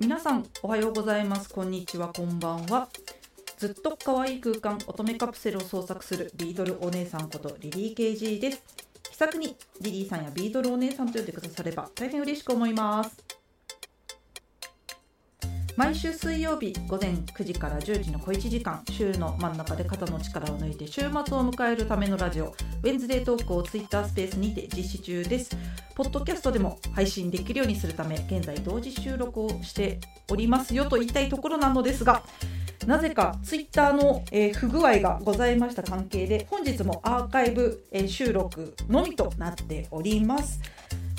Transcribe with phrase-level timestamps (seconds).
[0.00, 1.50] 皆さんおはようございます。
[1.50, 2.08] こんにちは。
[2.08, 2.88] こんばんは。
[3.58, 8.62] ずっと可愛い空間乙女カプセルを創作するビートルお姉さんことリリー KG です。
[9.10, 13.29] 気さくにリリーさんやビートルお姉さんと呼んでくだされば大変嬉しく思います。
[15.80, 25.56] 毎週水曜日午前9時から10時の小1時間週の真ん中で肩の力を抜いて週末を迎えるためのラジオウェンズデートークをツイッタースペースにて実施中です
[25.94, 32.24] ポッドキャストでも配信できるようにするため現在同時収録をしておりますよと言いたいところなのですが
[32.86, 40.60] なぜかツイッターの、えー、不具合がございました関係で本日もアーカイブ、え、収録のみとなっております。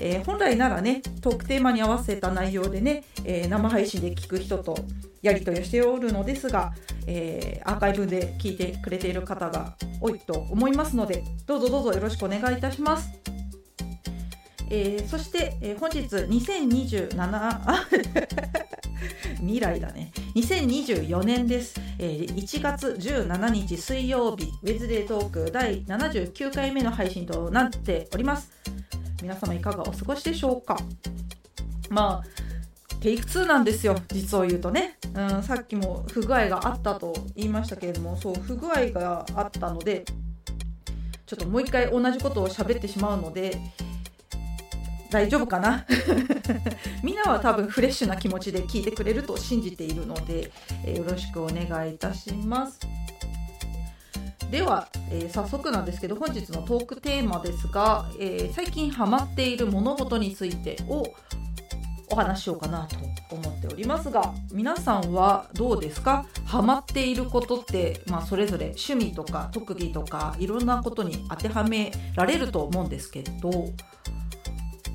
[0.02, 4.76] えー、本来ならねトークテーマに合わせた内容でね、えー、生配信で聞く人と
[5.22, 6.74] やり取りをしておるのですが、
[7.06, 13.10] えー、アーカイブで聞いてくれている方が多いと思いますのでどうぞどうぞよろしくお願いいたします。
[14.74, 17.12] えー、そして、えー、本日2027
[19.42, 20.12] 未来だね。
[20.36, 28.50] 2024年です、えー、1月17日水曜日ウェズデートーク第79回目の配信となっております。
[29.22, 30.78] 皆様いかがお過ごしでしょうか？
[31.90, 40.06] まあテイク2なんですよ実を言うとね、うん、さっきも不具合があったと言いましたけれどもそう不具合があったので
[41.26, 43.58] ちょっともう一回同じことを喋ってしまうので
[45.10, 45.86] 大丈夫かな？
[47.04, 50.50] みんなは多分フレッシュな気持ちで聞いてくれると信じているので、
[50.86, 52.80] え、よろしくお願いいたします。
[54.52, 61.06] では、えー、早速なんですけど本日のトークテーマですが、えー、最近ハマっている物事についてを
[62.10, 62.98] お話しようかなと
[63.34, 66.26] 思っておりますが皆さんはどうですか？
[66.46, 73.70] ハマっていることって、まあ、それぞれ趣味とか特技とかいろんなことに当てはめられると思うんですけど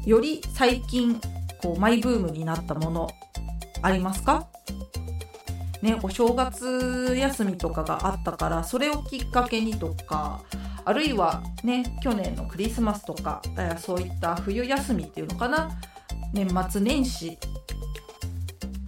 [0.05, 1.19] より最近
[1.63, 3.09] こうマイブームになったもの
[3.81, 4.47] ありますか？
[5.87, 10.43] ね、お正月休みとかがあったからそれをきっかけにとか
[10.85, 13.41] あるいはね去年のクリスマスとか
[13.79, 15.71] そういった冬休みっていうのかな
[16.33, 17.39] 年末年始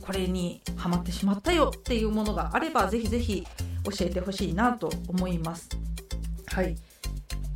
[0.00, 3.46] これにハマってしまったよっていうものがあればぜひぜひ
[3.84, 5.68] 教えてほしいなと思います。
[6.46, 6.74] はい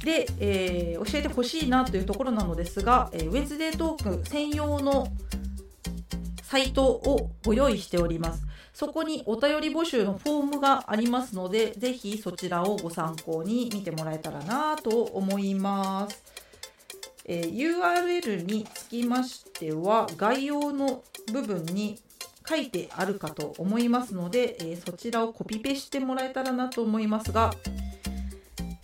[0.05, 5.07] で、えー、教えてほしいなというところなのですが、えー、ウェズデートーク専用の
[6.43, 8.52] サイトをご用意しております。
[8.83, 16.21] そこにお便り募集のフォームがありますので、ぜひそちらをご参考に見てもらえたらなと思います。
[17.25, 22.01] えー、URL につきましては、概要の部分に
[22.45, 27.53] 書いてあるかと思いますので、えー、そちらをコピペしてもらえたらなと思いますが、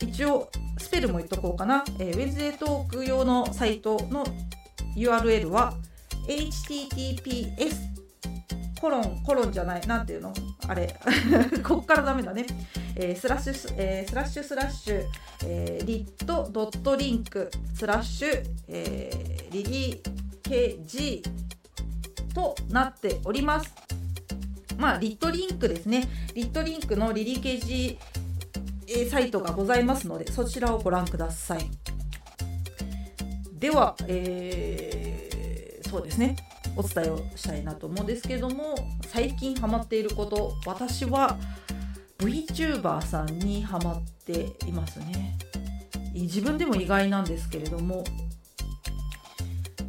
[0.01, 0.49] 一応
[0.79, 4.25] スペルも言っとこうかな、えー、 Wednesday Talk 用のサイトの
[4.97, 5.75] URL は
[6.29, 7.89] https
[8.81, 10.33] コロンコロンじゃないなんていうの？
[10.67, 10.95] あれ。
[11.63, 12.47] こっからダメだね、
[12.97, 15.05] えー、スラッシュ、えー、スラッシュスラッシュ、
[15.45, 21.23] えー、 lit ドットリンクスラッシュ、えー、リリー KG
[22.35, 23.75] となっております。
[24.77, 26.09] まあ lit.link ですね。
[26.35, 27.97] リットリンクのリリー
[28.87, 31.71] KG サイトがございますのでそちらをご覧ください。
[33.53, 36.37] では、えー、そうですね。
[36.79, 38.77] お伝えをしたいなと思うんですけども
[39.09, 41.37] 最近ハマっていること私は
[42.19, 45.37] VTuber さんにハマっていますね。
[46.15, 48.03] 自分でも意外なんですけれども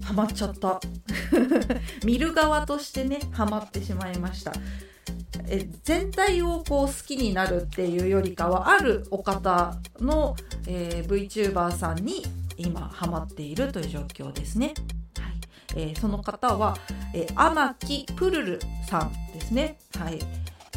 [0.03, 0.79] ハマっちゃった。
[2.03, 4.53] 見る側としてねハマってしまいました。
[5.47, 10.35] え全体をこう好きになるっていうよりかはあるお方の、
[10.67, 12.23] えー、VTuber さんに
[12.57, 14.73] 今ハマっているという状況ですね。
[15.75, 16.75] えー、その方は、
[17.13, 19.77] えー、天木プルルさんですね。
[19.97, 20.19] はい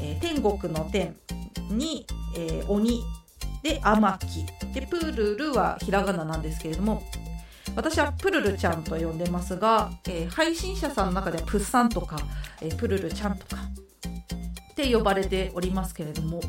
[0.00, 1.16] えー、天国の天
[1.70, 3.02] に、えー、鬼
[3.62, 7.02] で天木でプルルはひらがななんですけれども
[7.76, 12.18] 私はプルルちゃんと呼んでますが、えー、配信者さんの中ではプッサンとか、
[12.60, 13.62] えー、プルルちゃんとか
[14.72, 16.40] って呼ばれておりますけれども、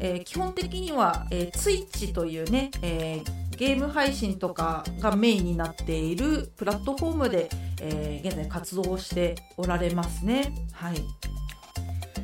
[0.00, 7.48] えー、基本的には、えー、Twitch というね、えー、ゲーム配信とかがメインになっているプラットフォームで、
[7.80, 10.54] え現在活動しておられますね。
[10.72, 11.04] はい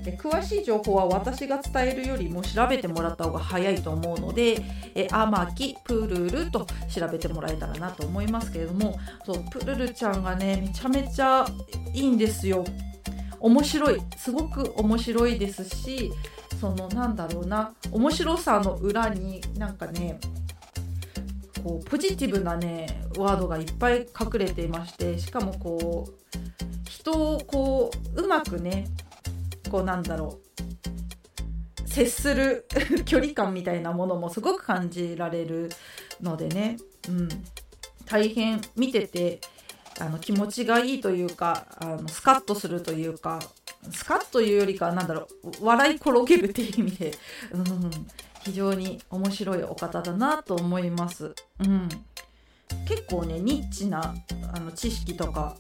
[0.07, 4.63] え詳しい情報は私が伝えるよりも調べてもらった方が早いと思うので
[4.95, 11.47] 「えアマキプルル」と調べてもらえたらなと思いますけれどもそうプルルちゃんがねめちゃめちゃ
[11.95, 12.65] いいんですよ。
[13.41, 16.11] 面白いすごく面白いですし
[16.61, 20.19] そのなんだろうな面白さの裏になんかね
[21.65, 28.87] こうポジティブなねワードがいっぱい隠れていましてしかもこう人をこううまくね
[29.71, 30.39] こうなんだろ
[31.87, 32.67] う接する
[33.07, 35.71] 距離感みたいなものもすごく感じられる
[36.21, 36.77] のでね、
[37.09, 37.29] うん、
[38.05, 39.41] 大変見てて
[39.99, 43.39] あの気持ちがいいというかあのスカッとするというか
[43.91, 47.15] スカッというよりかなんだろう笑い転げるっていう意味で、
[47.53, 48.07] うん、
[48.45, 51.35] 非常に面白いお方だなと思います。
[51.61, 51.89] うん、
[52.87, 54.15] 結構ねニッチな
[54.53, 55.57] あの知識とか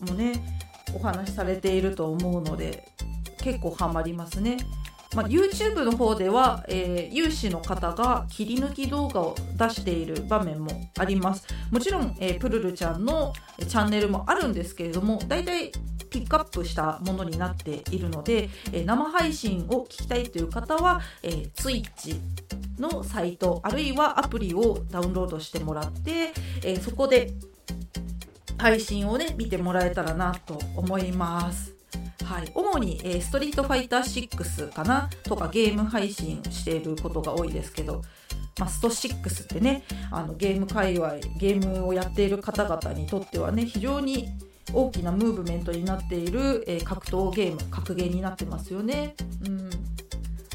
[0.00, 2.88] もねお話しされていると思うので
[3.42, 4.58] 結構ハマりますね。
[5.14, 11.46] まあ、YouTube の方では、えー、有志の方が切り抜き動画を出している場面もあります。
[11.70, 15.72] もちろん、えー、プルルちゃんのチャンネルもあるんですけれども、だいたい
[16.10, 22.18] ピックアップしたものになっているので、え、生配信を聞きたいという方は、えー、Twitch
[22.78, 26.32] のサイトあるいはアプリをダウンロードしてもらって、
[26.62, 27.32] え、そこで
[28.58, 31.74] 配信をね見てもらえたらなと思います。
[32.24, 38.02] はい、主に、えー、ストリートファイター6かなとかゲーム配信していることが多いですけど、
[38.58, 44.26] まあ、スト6ってねあのゲーム界隈ゲームをやっている方々にとってはね非常に
[44.72, 49.14] 大きなムーブメントになっている、えー、格闘ゲーム格ゲーになってますよね。
[49.44, 49.70] うん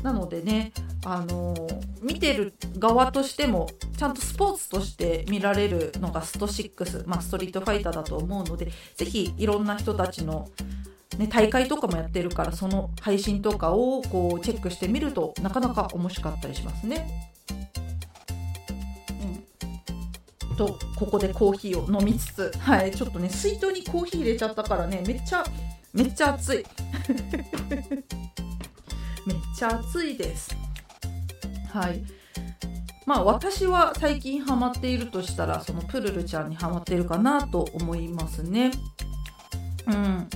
[0.03, 0.71] なのでね、
[1.05, 10.49] あのー、見てる側としてもちゃんとスポーツとして見られるのがスト6、まあ、ストリートファイターだと思うのでぜひいろんな人たちの、
[11.17, 17.31] ね、大会とかもやってるからその配信とかをこうチェックしてみるとなかなか面白かったりしますね。
[20.67, 22.91] とここでコーヒーを飲みつつはい。
[22.91, 25.43] ちょっとね水筒にコーヒー入れちゃったからねめっちゃ
[25.93, 26.63] めっちゃ熱い。
[29.25, 30.55] めっちゃ暑いです。
[31.73, 32.03] はい。
[33.07, 38.71] まあ私は最近ハマっているとしたらそのプルルちゃんにハマっているかなと思いますね。
[39.87, 40.29] うん。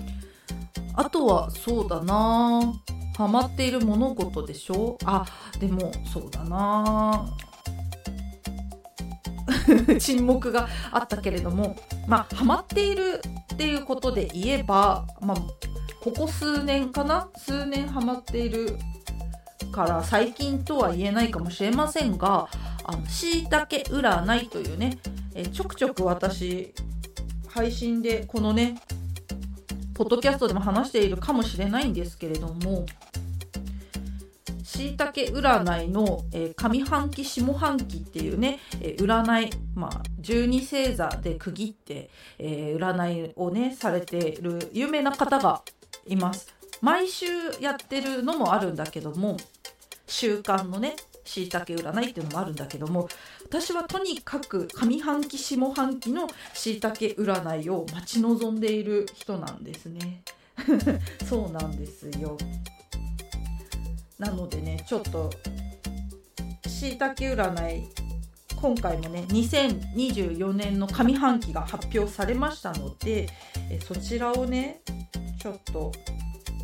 [0.95, 2.73] あとはそうだな。
[3.15, 4.97] ハマっている物事でしょ？
[5.05, 5.23] あ
[5.59, 7.25] でもそうだな
[9.99, 11.75] 沈黙があったけれども
[12.07, 13.21] まあハマっている
[13.53, 15.37] っていうことで言えば、まあ、
[16.01, 18.77] ここ数年かな数年ハマっている
[19.71, 22.47] から最近とは言えないかもしれませんが
[23.07, 24.97] しいたけ占いというね
[25.33, 26.73] えちょくちょく私
[27.47, 28.75] 配信でこのね
[29.93, 32.85] ポッドキャストでも話しているかもしれないんですけれども
[34.75, 45.61] しいたけ占いの、えー、上半期下半期っていうね、えー、占い、まあ、12星座で区切って、えー、占いをねされてる有名な方が
[46.07, 46.53] います。
[46.81, 47.25] 毎週
[47.61, 49.37] やってるのもあるんだけども
[50.07, 53.07] 週間のねしいたけ占いっていうのもあるんだけども
[53.45, 60.21] 私はとにかく上半期下半期のしいたけ占いを待ち望んでいる人なんですね。
[61.27, 62.37] そうなんですよ。
[64.19, 65.29] なのでねちょっと
[66.67, 67.87] しいたけ占い
[68.55, 73.29] 今回もね2024年の上半期が発表されましたので
[73.69, 74.81] えそちらをね
[75.41, 75.91] ちょっと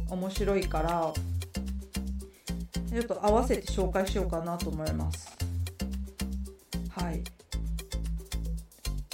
[0.09, 1.13] 面白いから
[2.91, 5.31] ちょっと合わせて紹介しようかなと思います。
[6.89, 7.23] はい。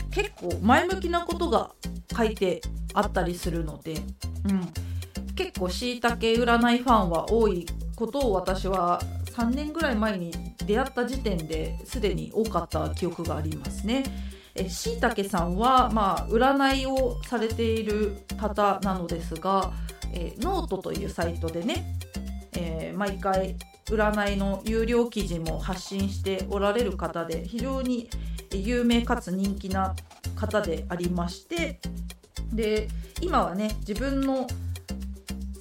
[0.09, 1.71] 結構前向きなことが
[2.15, 2.61] 書いて
[2.95, 4.01] あったりするので、
[4.45, 4.73] うん、
[5.35, 7.67] 結構しいたけ占いファンは多い
[7.97, 9.01] ことを私は
[9.31, 10.31] 3年ぐらい前に
[10.65, 14.03] 出会った時点ですでに多かった記憶がありますね。
[14.69, 19.71] しいたけさんは、まあ、占いをされている方なのですが、
[20.13, 21.99] えー、ノートというサイトでね、
[22.53, 28.09] えー、毎回占いの有料記事も発信しておられる方で非常に
[28.51, 29.95] 有名かつ人気な
[30.35, 31.79] 方でありまして
[32.51, 32.87] で
[33.21, 34.47] 今はね自分の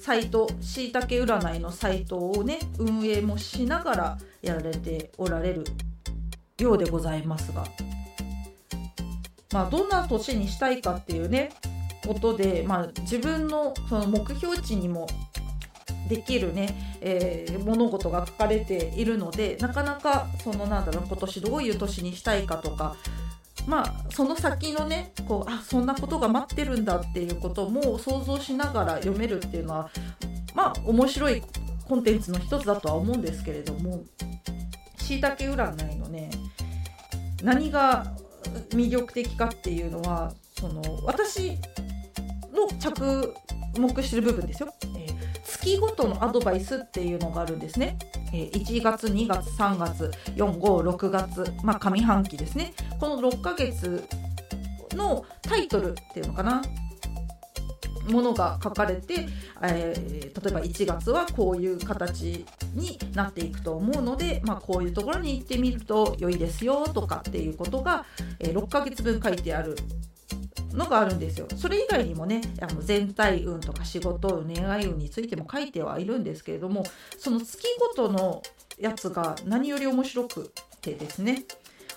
[0.07, 5.65] サイトしいたけ占いのサイトをね運営もしながらやられておられる
[6.57, 7.65] ようでございますが。
[9.51, 11.49] まあどんな年にしたいかっていうね
[12.05, 15.07] ことで、まあ、自分のその目標値にも
[16.07, 22.95] できるね、えー、物事が書かれているのでなかなかそのなんだろう今年どういう年にしたいかとか
[23.67, 29.89] まあその先のねこうあそんなことが待ってるんだっていうことも想像しながら読めるっていうのは
[30.55, 31.43] まあ面白い
[31.87, 34.03] コンテンツの一つだとは思うんですけれども
[34.97, 36.29] しいたけ占いのね
[37.43, 38.13] 何が
[38.69, 41.57] 魅力的かっていうのはその私
[42.53, 43.33] の着
[43.77, 45.16] 目してる部分ですよ、えー、
[45.47, 47.97] 月ごとのアドバイスっていうのがあるんですね、
[48.33, 52.73] え、1月2月3月456月まあ上半期ですね。
[52.99, 54.03] この6ヶ月
[54.91, 56.61] のタイトルっていうのかな？
[58.11, 59.27] ものが書かれて、
[59.61, 68.05] えー、例えば1月はこういう形になっていくと思うので、まあ、こういうところに行ってみると良いですよとかっていうことが、
[68.39, 69.75] えー、6ヶ月分書いてある
[70.77, 71.47] のがあるんですよ。
[71.55, 76.83] それ以外にもねあの全体運とか仕事運恋愛運についても書いてはいるんですけれども
[77.17, 78.41] その月ごとの
[78.79, 81.45] やつが何より面白くてですね。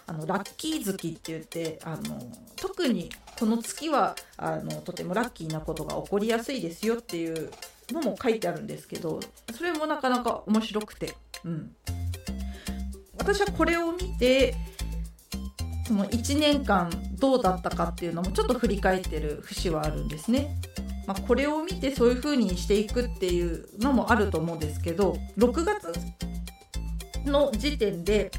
[0.06, 2.20] あのラッキー月って言ってあの
[2.56, 7.50] 特にこの月はあのとてもラッキーなことが起こりやすいですよっていう
[7.92, 9.20] のも書いてあるんですけど
[9.54, 11.76] それもなかなか面白くて、うん、
[13.18, 14.56] 私はこれを見て
[15.90, 20.56] その1年間どうだったかっていうのもちょっと振り返ってる節はあるんですね。
[21.04, 25.92] まあ、これを見てそういう風にしていくっていうのもあると思うんですけど6月
[27.24, 28.30] の時点で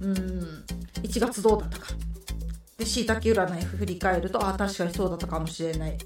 [0.00, 0.64] うん
[1.02, 1.88] 1月どうだったか
[2.78, 5.96] でしいたけ占い振り返るとああ確かにそうだったかもしれないっ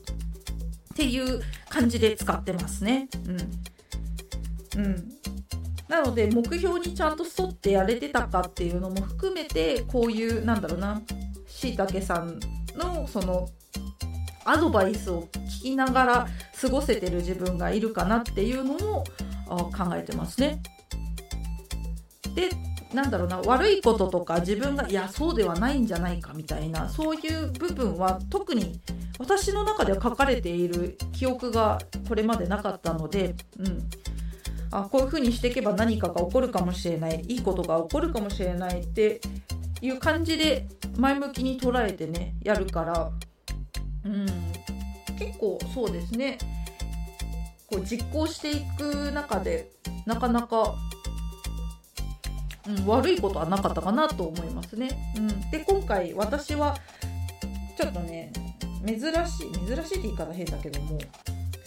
[0.96, 3.08] ていう感じで使ってますね。
[4.74, 5.12] うん、うん、
[5.88, 11.02] なので目標にちゃんと沿ってやれてたかっていうのも含めてこういうなんだろうな
[11.46, 12.40] しいたけさん
[12.76, 13.48] のその
[14.44, 16.28] アドバイスを聞きながら
[16.60, 19.04] 過ごせてる自分がいるかなっていうのも
[19.46, 20.62] 考えてますね。
[22.34, 22.50] で
[22.94, 28.80] なんだろうな悪いこととか自分がいやそうではないんじゃないかみたいなそういう部分は特に
[29.18, 33.88] 私の中では書かれている記憶がこれまでなかったので、うん、
[34.74, 37.24] あこういうふうにしていけば何かが起こるかもしれない。
[37.28, 39.20] いいことが起こるかもしれないって
[39.80, 40.66] いう感じで
[40.96, 43.10] 前向きに捉えてねやるから、
[44.04, 44.26] うん、
[45.16, 46.38] 結構そうですね。
[47.68, 49.70] こう実行していく中で
[50.06, 50.74] なかなか
[52.66, 55.12] うん、悪いことはなかったかなと思いますね。
[55.18, 56.74] うん、で今回私は
[57.76, 58.32] ちょっとね
[58.86, 60.98] 珍しい珍しいって言い方変だけども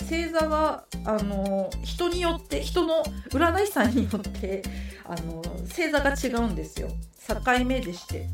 [0.09, 4.63] 星座があの人によって人の占い師さんによって
[5.05, 6.89] あの星座が違うんですよ
[7.27, 8.27] 境目でして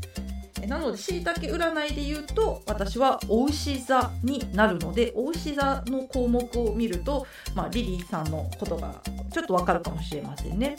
[0.66, 8.94] なのでしいたけ占いで言うと私はお牛座になるのでお牛座の項目を見ると、まあ、リリーさんのことが
[9.32, 10.76] ちょっとわかるかもしれませんね。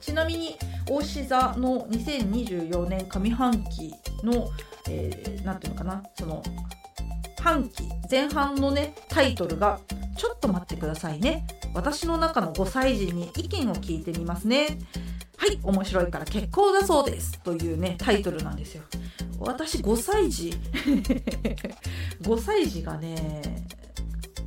[0.00, 4.50] ちなみに大志座の2024年上半期の、
[4.88, 6.42] えー、ていうのかなその
[7.44, 9.78] 半期前半のねタイトルが
[10.16, 11.46] 「ちょっと待ってくださいね。
[11.74, 14.78] 私の中の5歳児に意見を聞いてみますね」
[15.36, 18.82] はい面白いから結構だそうですというねタイトルなんですよ。
[19.38, 20.54] 私5歳児
[22.22, 23.42] 5歳児がね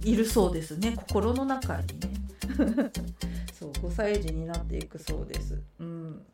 [0.04, 0.94] いるそうですね。
[0.96, 2.14] 心の中にね。
[3.54, 5.62] そう5歳児になっていくそうです。
[5.80, 6.26] うん、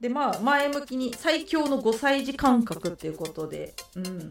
[0.00, 4.30] でまあ前向きに最強の5歳児感覚っていうことで、うん、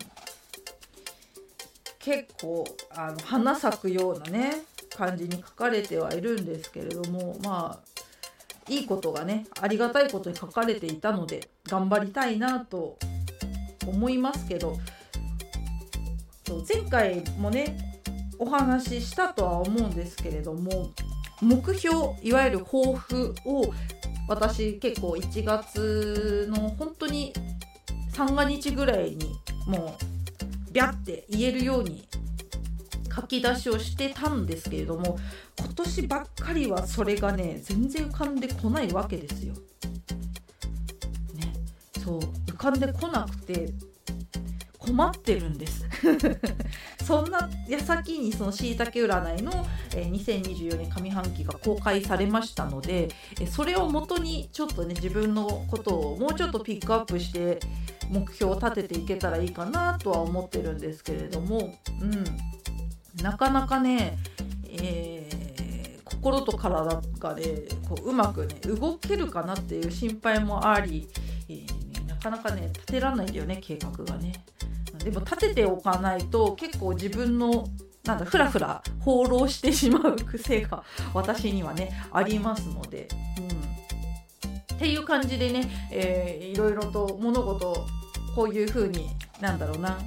[2.03, 4.63] 結構あの花咲くようなね
[4.95, 12.97] 感じに書かれてはいるんですけれどもまあいいことがねありがたいことに書かれていたので頑張りたいなと
[13.87, 14.77] 思いますけど
[16.67, 17.77] 前回もね
[18.37, 20.91] お話ししたとは思うんですけれども
[21.41, 23.73] 目標いわゆる抱負を
[24.27, 27.33] 私結構1月の本当に
[28.09, 29.35] 三が日ぐらいに
[29.67, 30.12] もう
[30.73, 32.07] ビャって言えるように
[33.15, 35.17] 書き出しをしてたんですけれども
[35.59, 39.53] 今年ばっかりはそれがね全然浮かんでこないわけですよ。
[41.35, 41.53] ね
[42.03, 43.69] そう浮かんでこなくて
[44.79, 45.85] 困ってるんです
[47.03, 49.51] そんな矢先にそのしいたけ占いの、
[49.95, 57.59] え、2024年上半期が公開されましたので、えそれをもとにちょっとね自分のことをもうちょっとピックアップして
[58.09, 62.23] 目標を立てていけたらいいかなとは思ってるんですけれども、うん、
[63.21, 64.17] なかなかね、
[64.79, 67.43] えー、心と体がね
[67.87, 71.09] こううまくね動けるかなっていう心配もあり、
[71.49, 74.33] えー、なかなかね立てられないんだよね計画がね。
[75.03, 77.67] でも立てておかないと結構自分の
[78.05, 80.83] なんだふらふら放浪してしまう癖が
[81.13, 83.07] 私にはねありますので、
[83.39, 87.85] うん、っていう感じでね、えー、いろいろと物事
[88.35, 89.97] こういう風になんだろうな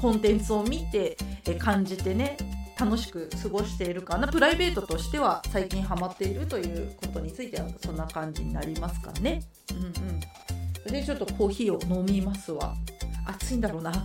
[0.00, 2.38] コンテンツを見て、え感じてね
[2.78, 9.42] 楽しく過ごしているかなプライベートとしては最近ハマっているということについてはそんな感じになりますかね。
[9.72, 12.74] うんうん、でちょっとコーヒーを飲みますわ。
[13.38, 13.90] 暑いんだろうな。
[13.90, 13.96] うん。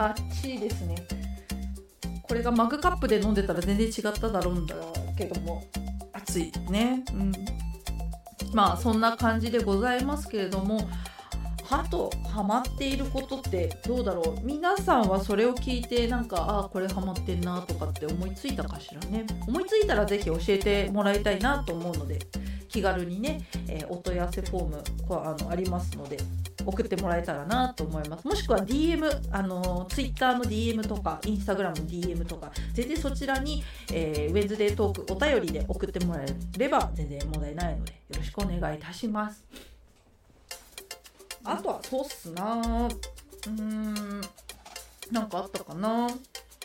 [0.00, 0.96] 暑いですね。
[2.22, 4.74] これがマグカップで飲んでたら全然違っただろうんだ。
[5.16, 5.62] けども。
[6.12, 7.04] 暑いね。
[7.12, 7.32] うん。
[8.54, 10.86] まあそんな感じでございますけれども
[11.70, 14.40] あとハマっていることってどうだろう？
[14.44, 19.24] 皆さんはそれを聞いてなんかああこれハマってんなとかって思いついたかしらね。
[19.48, 22.18] 思いついたら是非教えてもらいたいなと思うので
[22.72, 26.16] 気軽にね、え、お問い合わせフォームこあのありますので
[26.64, 28.26] 送ってもらえたらなと思います。
[28.26, 33.62] もしくは DM あの Twitter の DM とか Instagram の DM とか全然そちらに、
[33.92, 36.26] えー、ウェンズデートークお便りで送ってもらえ
[36.56, 39.44] れば全然問題ないのでよろしくお願いいたします。
[41.44, 42.88] あとはそうっすな。
[42.88, 44.20] うーん
[45.10, 46.08] なんかあったかな。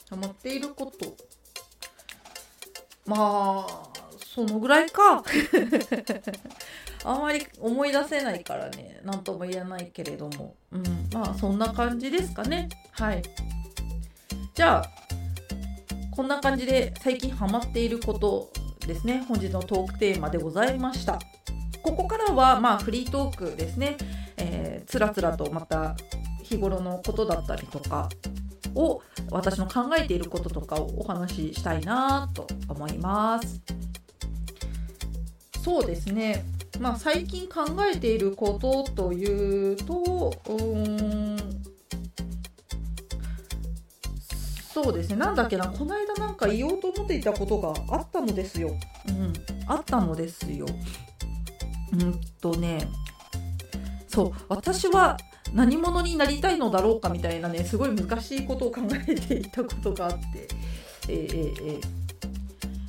[0.09, 1.17] ハマっていること。
[3.05, 4.06] まあ
[4.37, 5.23] そのぐらいか。
[7.03, 8.99] あんまり思い出せないからね。
[9.03, 12.69] 何とも言えないけれども、うん、まあそんな感じですかね。
[12.91, 13.23] はい。
[14.53, 14.89] じゃあ
[16.11, 18.51] こんな感じで最近ハマっていること
[18.85, 19.25] ですね。
[19.27, 21.17] 本日のトークテーマでございました。
[21.81, 23.97] ここからはまあフリートークですね、
[24.37, 25.95] えー、つらつらとまた
[26.43, 28.07] 日頃のことだったりとか
[28.75, 29.01] を
[29.31, 33.63] 私の考えていることとかをお話ししたいなと思います。
[35.67, 36.45] そうですね。
[36.79, 41.37] まあ最近考えていることというとうーん
[44.71, 45.17] そうですね。
[45.17, 48.77] なんだっけなこの間なんか言おうと思っていたことがあったのですよ。
[49.09, 49.33] うん。
[49.67, 50.67] あったのですよ。
[51.91, 52.87] うんとね
[54.07, 55.17] そう私は
[55.53, 60.47] 何者になりたいのだろうかみたいなねすごい難しいことを考えていたことがあって。
[61.09, 61.79] えー、えー、え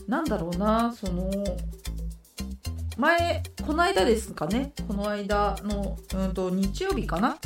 [0.06, 1.28] ー、なんだろうなその
[2.98, 4.72] 前この間ですかね？
[4.88, 7.38] この間の、うんと、日曜日かな？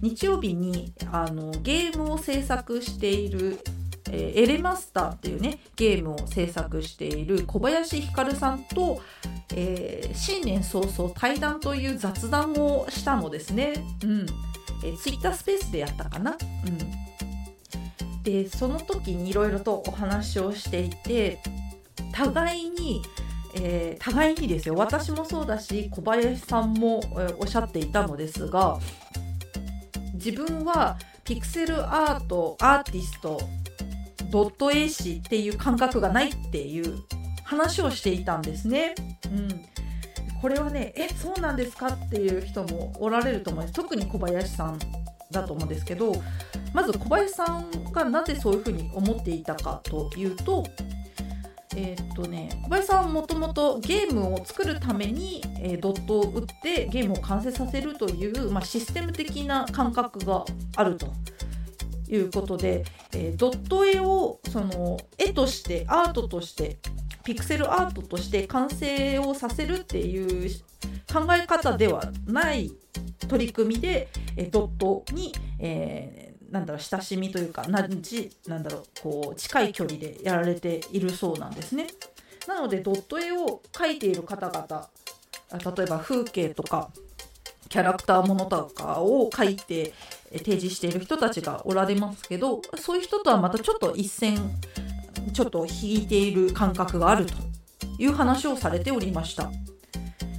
[0.00, 3.60] 日曜日にあのゲームを制作している
[4.08, 9.02] えー、エレマスターっていうねゲームを制作している小林ひかるさんと、
[9.52, 13.74] えー、新年早々対談という雑談をしたのですね。
[14.04, 14.26] うん
[14.84, 16.36] えー、ツイッタースペースでやったかな？
[16.66, 21.40] うん、でその時にいろいろとお話をしていて
[22.12, 23.02] 互いに
[23.60, 24.74] えー、互いにですよ。
[24.74, 28.78] 私もそうだし小林さんも、え、おっしゃっていたのですが
[30.14, 33.40] 自分はピクセルアートアーティスト
[34.30, 36.98] ドット絵師っていう感覚がないっていう
[37.44, 38.94] 話をしていたんですね。
[39.26, 39.64] うん。
[40.40, 43.74] これはねえそうなんですかっていう人もおられると思います。
[43.74, 44.78] 特に小林さん
[45.30, 46.14] だと思うんですけど
[46.72, 50.64] まず小林さんがなぜそういうふうに思っていたかというと
[51.76, 61.12] えー、っとね小林さんもともとゲームを作るために、えー、ドットを打ってゲームを完成させるという、まあ、システム的な感覚があると。
[62.08, 62.84] いうことで、
[63.14, 66.78] えー、ドット絵をその絵としてアートとして
[67.24, 70.48] ピクセルアートとして完成をさせるっていう
[71.12, 72.70] 考え方ではない
[73.26, 81.86] 取り組みで、え、ドットに、えーなんだろう親しみというかなじなんだろうこう近い距離でやられているそうなんですね。
[82.46, 84.88] なのでドット絵を描いている方々
[85.52, 86.90] 例えば風景とか
[87.68, 89.92] キャラクターものとかを描いて
[90.30, 94.38] 提示している人たちがおられますけどそういう人とはまたちょっと一線
[95.32, 97.34] ちょっと引いている感覚があると
[97.98, 99.50] いう話をされておりました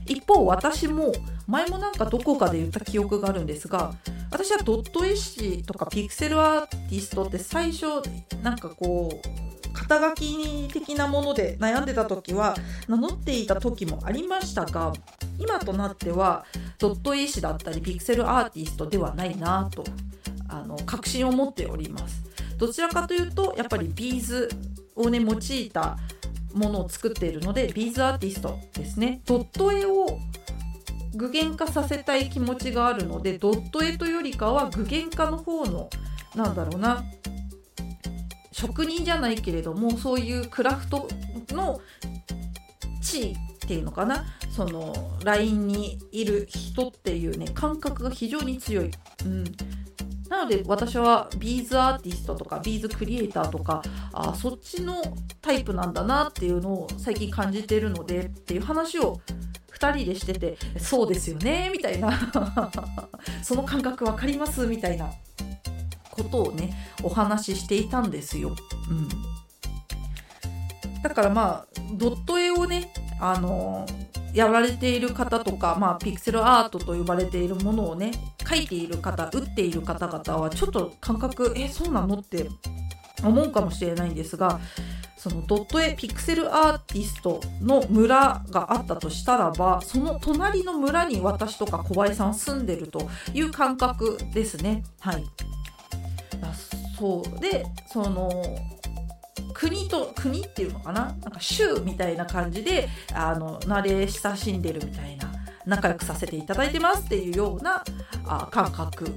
[0.06, 1.12] 一方私も
[1.48, 3.94] 前もなんかどこかで言った記憶があるんですが
[4.32, 7.86] 私はドット絵師とかピクセルアーティストって最初
[8.44, 12.56] なんかこう肩書き的なもので悩んでた時は
[12.88, 14.92] 名乗っていた時もありましたが
[15.38, 16.46] 今となっては
[16.80, 19.84] ドット絵師だったりピクセルアーティストではないなと
[20.50, 22.24] あの確信を持っております。
[22.58, 24.50] どちらかというとやっぱりビーズ
[24.96, 25.98] をね用いた
[26.54, 29.22] ものを作っているのでビーズアーティストですね。
[29.26, 30.20] ドット絵を
[31.18, 35.90] 具現化させたい気持ちがあるのでドット絵というよりかは具現化の方の
[36.36, 37.04] なんだろうな
[38.52, 41.08] 職人じゃないけれどもそういうクラフト
[41.50, 41.80] の
[43.02, 43.36] 地位っ
[43.68, 48.92] ていうのかなそのラインにいる人っていうね感覚が非常に強い。
[49.26, 49.44] うん
[50.30, 55.02] なので私はビーズアーティストとかビーズクリエイターとかあそっちの
[55.42, 59.22] タイプなんだなっていうのを最近感じてるのでっていう話を
[59.78, 62.12] 2人でしててそうですよねみたいな。
[63.44, 64.66] その感覚分かります？
[64.68, 65.12] みたいな。
[66.18, 68.56] ことをねお話ししていたんですよ。
[68.90, 69.08] うん、
[71.04, 73.86] だからまあドット絵をねあの
[74.34, 82.18] やられている方とか、まあ、ピクセルアートと呼ばれているものをね描いている方打っている方々はちょっと感覚えそうなの？
[82.18, 82.50] って
[83.24, 84.60] 思うかもしれないんですが
[85.18, 94.84] そのドット絵ピクセルアーティストの村があったとしたらばその隣の村に私とか小林さん住んでるという感覚ですね。
[95.00, 95.26] はい、
[96.98, 98.30] そうでその
[99.54, 101.06] 国と国っていうのかな？
[101.06, 105.32] なんか州みたいな感じであの慣れ親しんでるみたいな
[105.66, 107.84] 仲良くさせていただいてますっていうような
[108.26, 109.10] あ感覚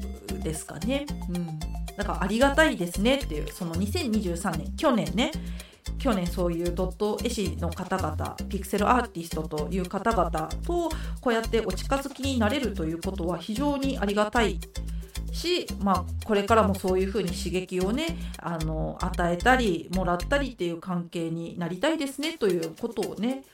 [0.42, 1.06] ですかね。
[1.28, 1.60] うん
[1.96, 5.32] だからありがたいですねっていうその2023年去年ね
[6.00, 10.30] 去年そういうドット絵師の方々ピクセルアーティストという方々
[10.66, 14.58] とこうやってお近づきになれるということは非常にありがたい。
[15.32, 23.44] し、まあ、これからもそういうふうに刺激をねあの与えたりもらったりっていう関係になりたいですねということをね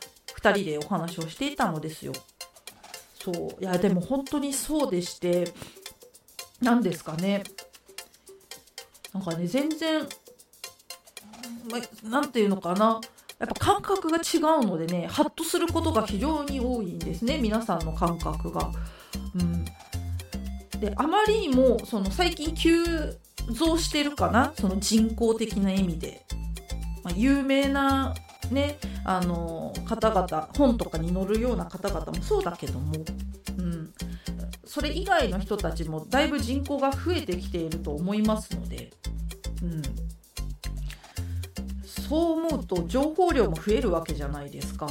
[0.40, 2.12] 2人でお話をしていたのですよ。
[3.22, 3.62] そう。
[3.62, 5.52] いやでも本当にそうでして
[6.60, 7.42] 何ですかね。
[9.12, 10.06] なんかね全然、
[11.70, 13.00] ま、なんていうのかな。
[13.38, 18.70] やっぱ感覚が違うのでねハッとすることが非常に多いんですね皆さんの感覚が。
[19.34, 19.64] うん、
[20.80, 22.82] であまりにもその最近急
[23.50, 26.24] 増してるかなその人工的な意味で、
[27.04, 28.14] まあ、有名な
[28.50, 32.94] ねあの方々本とかに載るような方々もそうだけども、
[33.58, 33.92] うん、
[34.64, 38.92] それ以外の人たちもだいぶ人口が増えてきていると思いますので、
[39.62, 39.82] うん、
[42.08, 44.86] そう思うと情報量も増えるわけじゃないですか。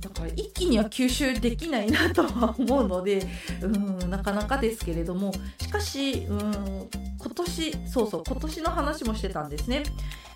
[0.00, 3.26] だから一気には吸収できないなとは思うので
[3.62, 6.88] うんなかなかですけれどもしかしうん
[7.18, 9.82] 今年そうそう今年の話もしてたんですね。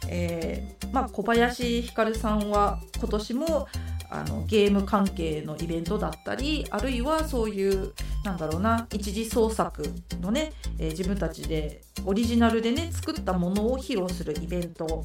[0.08, 3.68] えーまあ、小林ひかるさんは今年も
[4.12, 7.92] あのゲーム関係のイベントだったりあるいはそういう
[8.24, 9.82] なんだろうな一次創作
[10.20, 15.04] のね、えー、自分たちでオリジナルでね作ったものを披露するイベント。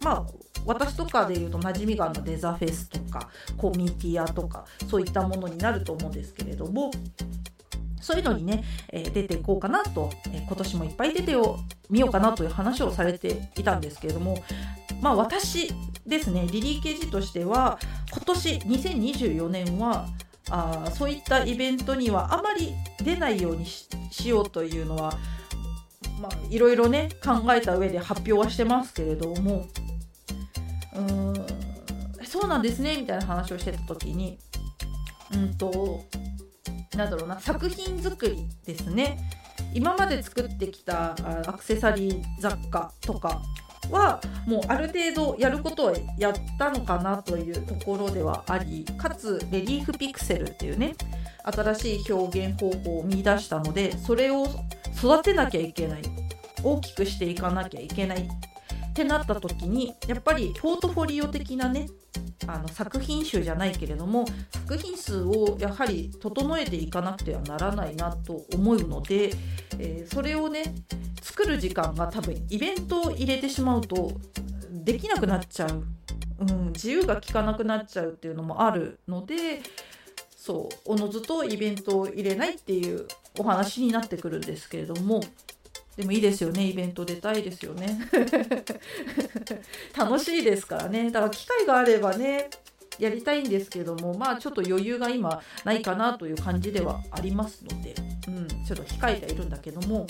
[0.00, 0.26] まあ
[0.64, 6.90] 私とかでいうと馴染みがあるのデザフェスとかコミティアとかそういったものになると思うんですけれども
[8.00, 11.34] そういうのにね、えー、出ていこうかなと、えー、今年もいっぱい出て
[11.88, 14.42] みようかなという話をされていたんですけれども
[15.00, 15.72] まあ私
[16.06, 17.78] ですねリリー・ケージとしては
[18.12, 20.06] 今年2024年は
[20.50, 23.88] あそういったイベントにはあまり出ないようにし
[24.28, 25.12] ようというのは
[26.20, 29.66] まあいろいろね考えた上で発表はしてますけれども
[30.94, 31.46] うーん
[32.24, 34.38] そうなんですねみたいな話をしてた時に
[35.34, 36.04] うんと
[36.96, 39.18] なんだろうな作品作りですね。
[39.74, 41.14] 今まで作ってきた
[41.46, 43.42] アクセサリー雑貨とか
[43.90, 50.94] はもうある程度やることをやったのかなというところではありかつレリーフピクセルっていうね
[51.44, 54.46] 新しい表現方法を見出したのでそれを
[54.96, 56.02] 育てなきゃいけない
[56.62, 61.86] 大きくしていかなきゃいけないってなった時にやっぱりポートフォリオ的なね
[62.46, 69.32] あの作品集じゃないけれども作品数をやはり整えていかなくてはならないなと思うので、
[69.78, 70.62] えー、それをね
[71.22, 74.12] 作る時間が多分イベントを入れてしまうと
[74.70, 75.84] できなくなっちゃう、
[76.40, 79.60] うん、自由が利かなくなっちゃうっていうのもあるので
[80.36, 83.06] そうおのずとイベントを入れないっていう
[83.38, 85.20] お話になってくるんですけれども
[85.96, 87.98] でもいいですよねイベント出たいですよね。
[89.96, 91.10] 楽しいですからね。
[91.10, 92.50] だから機会があればね
[92.98, 97.94] やりたいんですけどもまあちょっと余裕が今ないかなという感じではありますので、
[98.28, 100.06] うん、ちょっと控えているんだけども。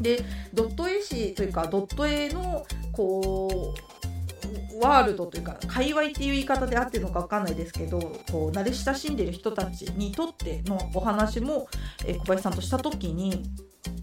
[0.00, 11.68] でドット絵師というかドット絵のこうワールドというか界隈っていう言い方であってるのか分かんないですけどこう慣れ親しんでる人たちにとってのお話も、
[12.04, 13.44] え小林さんとした時に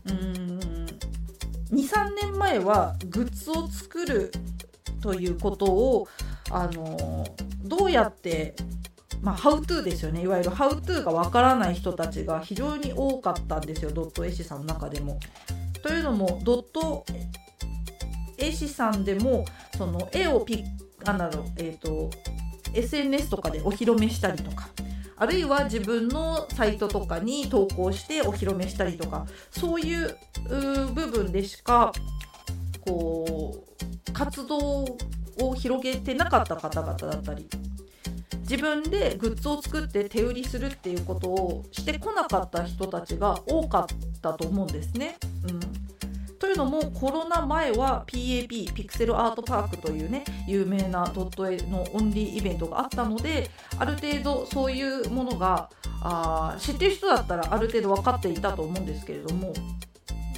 [0.06, 0.39] うん
[1.72, 4.32] 23年前はグッズを作る
[5.02, 6.08] ということを
[6.52, 7.26] あの
[7.64, 8.56] どうやって
[9.22, 10.22] まあ、ハウトゥーですよね。
[10.22, 13.92] いわゆるハウトゥーがわからない人たちが非常に多かったんですよ。
[13.92, 15.20] ドット絵師さんの中でも。
[15.84, 17.06] というのもドット
[18.38, 19.44] 絵師さんでも
[19.78, 20.64] その絵をピッ
[21.06, 22.10] あなの、えーと、
[22.74, 24.70] SNS とかでお披露目したりとか。
[25.20, 30.18] あるいは自分のサイトとかに投稿してお披露目したりとかそういう
[30.94, 31.92] 部分でしか
[32.80, 33.66] こ
[34.08, 34.86] う活動
[35.42, 37.48] を広げてなかった方々だったり
[38.40, 45.18] 自分でグッズを作って手売りするっていうことをしてこなかった人たちが多かったと思うんですね。
[45.48, 45.89] うん
[46.40, 55.70] というのもコロナ前は PAP ピクセルアートパークというね有名なドット絵のオンリーイベントがあったのである程度そういうものが
[56.02, 59.54] あ知ってる人だったらある程度分かっていたと思うんですけれども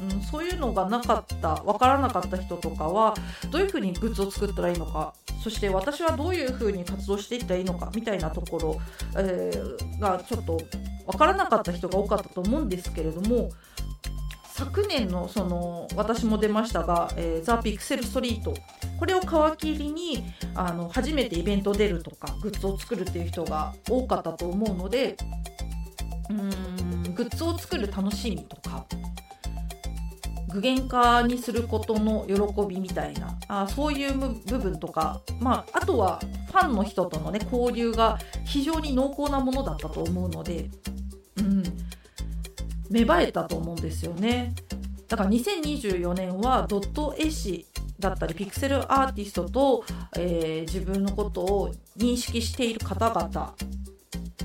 [0.02, 3.14] うん、そういうのがなかった分からなかった人とかは
[3.52, 8.82] どういうふうにグッズを作ったらいいのかそして私はどういうふうに活動していったらいいのかみたいなところ、
[9.16, 10.60] えー、がちょっと
[11.06, 13.52] 分からなかった人が多かったと思うんですけれども
[14.62, 18.54] 昨年のその私も出ましたが、えー、ザ・ピクセルストリート。
[19.00, 25.18] これを皮切りにあの初めてイベント出るとかグッズを作るっていう人が多かったと思うので
[26.30, 28.86] うーんグッズを作る楽しみとか
[30.50, 34.14] 具現化にすることの喜びみたいなあそういう
[34.46, 36.20] 部分とか、まあ、あとは
[36.52, 40.70] ファンの人との、ね、交流が非常に濃厚なものだったと思うので、
[41.38, 41.64] うん、
[42.92, 44.54] 芽生えたと思うんですよね。
[45.08, 47.66] だから2024年はドット絵師
[48.00, 49.84] だったりピクセルアーティストと、
[50.18, 53.56] えー、自分のことを認識している方々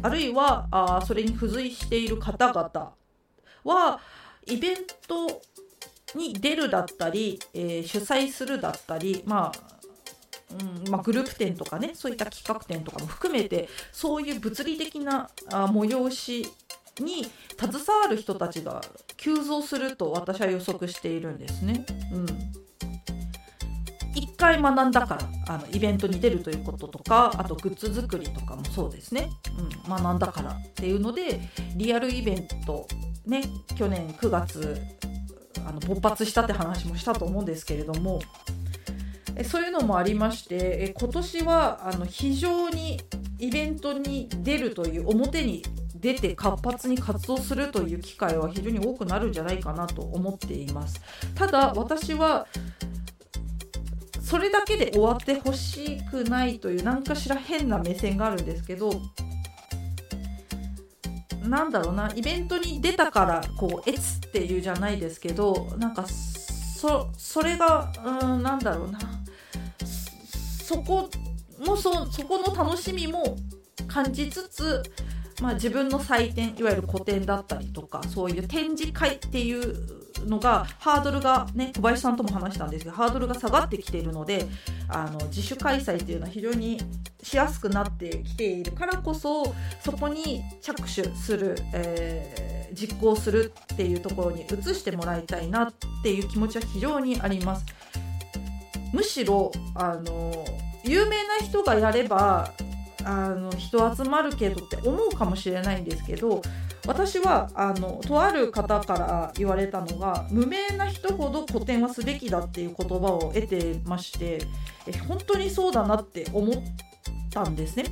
[0.03, 2.93] あるいはあそれに付随している方々
[3.65, 4.01] は
[4.47, 4.77] イベン
[5.09, 5.41] ト
[6.15, 9.77] に出るだったり、えー、主催するだったり、まあ
[10.85, 16.47] うんまあ、グループ展とかねそういった企画展とかも含めてそういう物理的なあ催し
[17.01, 17.27] に
[17.59, 18.81] 携わる人たちが
[19.17, 21.85] 急増すると私は予測しているんですね。
[22.13, 22.27] うん。
[24.17, 29.29] 1回学んだからあのイベントに出るということとかあとグッズ作りとかもそうですね、
[29.59, 31.41] うん、学んだからっていうので
[31.77, 32.87] リアルイベント
[33.27, 33.43] ね
[33.77, 34.77] 去年9月
[35.67, 38.21] あの勃発したって話もしたと思うんですけれども
[39.45, 43.01] そういうのもありまして今年はあの非常に
[43.39, 45.63] イベントに出るという表に
[46.01, 51.01] 出て活発に活動するという機会は非常に多くなるんじゃないかなと思っています。
[51.35, 52.47] ただ私は
[54.27, 58.91] それだけで終わってほしくないという何かしら変な目線があるんですけど
[61.45, 68.99] なんだろうなイベントに出たからこう「えつ」っていうじゃないですけどなんかそそれがうんなんだろうな
[70.65, 71.09] そこ
[71.65, 73.37] もそそこの楽しみも
[73.87, 74.83] 感じつつ
[75.40, 79.96] まあ、自分の採点いわゆる個展だったりとかそういう展示会っていう
[80.27, 84.46] のがハードルがね小林さんとも話したんですけどハードルが下がってきているので
[84.88, 86.81] あの自主開催っていうのは非常に
[87.22, 97.66] しやすくなってきているからこそそこに着手する、えー、実行するっていうところに移してもらいたいなっていう気持ちは非常にあります。
[98.92, 100.44] むしろあの
[100.85, 102.53] 有名な人がやれば
[103.07, 106.42] あの人集まるけどって思うかもしれないんですけど
[106.87, 114.40] 私はあのとある方から言われたのが無名な人ほど古典はすべきだっていう言葉を得てまして
[114.88, 116.57] え本当にそうだなって思っ
[117.31, 117.85] たんですね。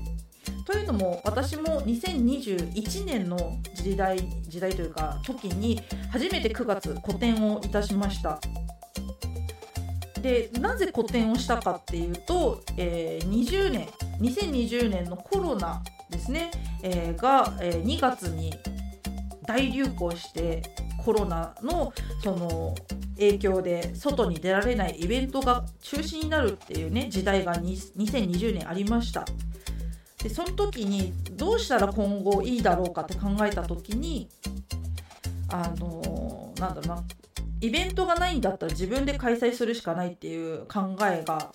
[0.66, 3.38] というのも私も2021年の
[3.74, 8.40] 時代時代というか時に初めて9月個展をいたしました
[10.24, 13.86] でなぜ個展をしたかっていうと、えー、20年
[14.22, 16.50] 2020年のコロナですね、
[16.82, 18.54] えー、が、えー、2月に
[19.46, 20.62] 大流行して
[21.04, 22.74] コロナのその
[23.16, 29.26] 影響で外に出られないイベントが中止になるっていうね時代が2020年ありました。
[30.22, 34.30] でその時にどうしたら今後いいだろうかって考えた時に
[35.50, 37.04] あのー、なんだろうな
[37.60, 41.52] イベントがないんだったら自分で開催するしかないっていう考えが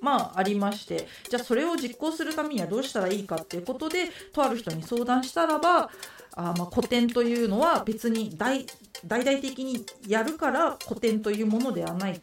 [0.00, 5.90] まあありましてじゃあそれを実行するためにはどうしたらいいかっていうことでとある人に相談したらば
[6.36, 12.20] あまあ古典というのは別に大々的にやるから古典というものではない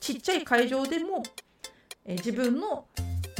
[0.00, 1.22] ちっちゃい会場でも
[2.04, 2.86] え自分の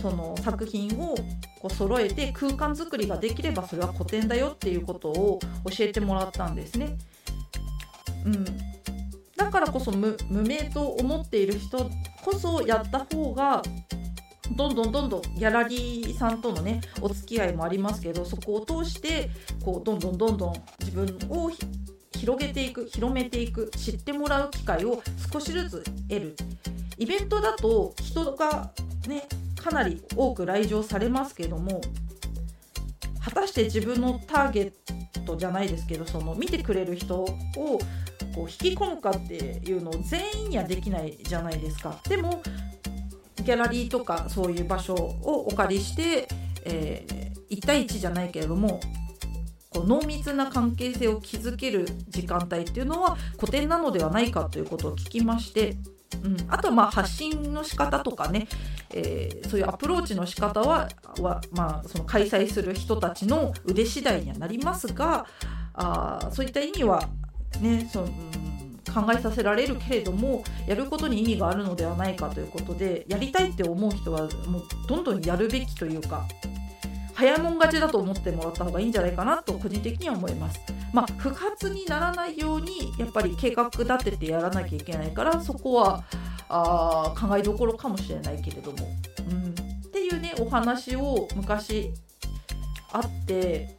[0.01, 1.15] その作品を
[1.61, 5.39] こう揃えて空間作りができればそれは古典だよっていうことを
[5.71, 6.99] 教えてもらったんですね。
[8.25, 8.45] うん、
[9.43, 11.91] だからこそ無名と思っている人
[12.25, 13.63] こそやった方が
[14.57, 19.31] どんどんどんどんギャラリーさんとのねお付き合いもありますけどそこを通して
[19.65, 21.51] こうどんどんどんどん自分を
[22.13, 25.03] 広げていく広めていく知ってもらう機会を
[25.33, 26.37] 少しずつ得る。
[26.99, 28.71] イベントだと人が
[29.09, 29.25] ね
[29.57, 31.81] かなり多く来場されますけども
[33.25, 37.79] 果たして自分のターゲットじゃないですけどその見てくれる人をこ
[38.37, 42.01] う引き込むかっていうのを全員にはできないじゃないですか。
[42.09, 42.43] でも
[43.37, 46.29] ギャラリーとかそういう場所をお借りして、
[46.65, 48.81] えー、1対1じゃないけれども
[49.71, 55.77] こう濃密な関係性を築ける時間帯っていうのは古典なのではないかということを聞きまして、
[56.25, 58.47] うん、あとまあ発信の仕方とかね、
[58.91, 60.89] えー、そういうアプローチの仕方は
[61.21, 65.27] は、まあ、その開催する人たちの腕次第にはなりますが
[65.75, 67.09] あそういった意味は
[67.61, 68.09] ねその、
[68.93, 76.27] 考えさせられるけれどもやることに意味があるのではないかということでやりたいって思う人はもうどんどんやるべきというか
[77.23, 80.61] 早もん勝ちだと思ってもらった方がいいんじゃないかなと個人的には思います。
[80.93, 86.05] まあ、不発にならないようにやっぱり計画立ててやらなきゃいけないからそこは
[86.49, 88.79] あ考えどころかもしれないけれども、
[89.31, 89.55] うん、
[89.87, 91.93] っていうねお話を昔
[92.93, 93.79] あって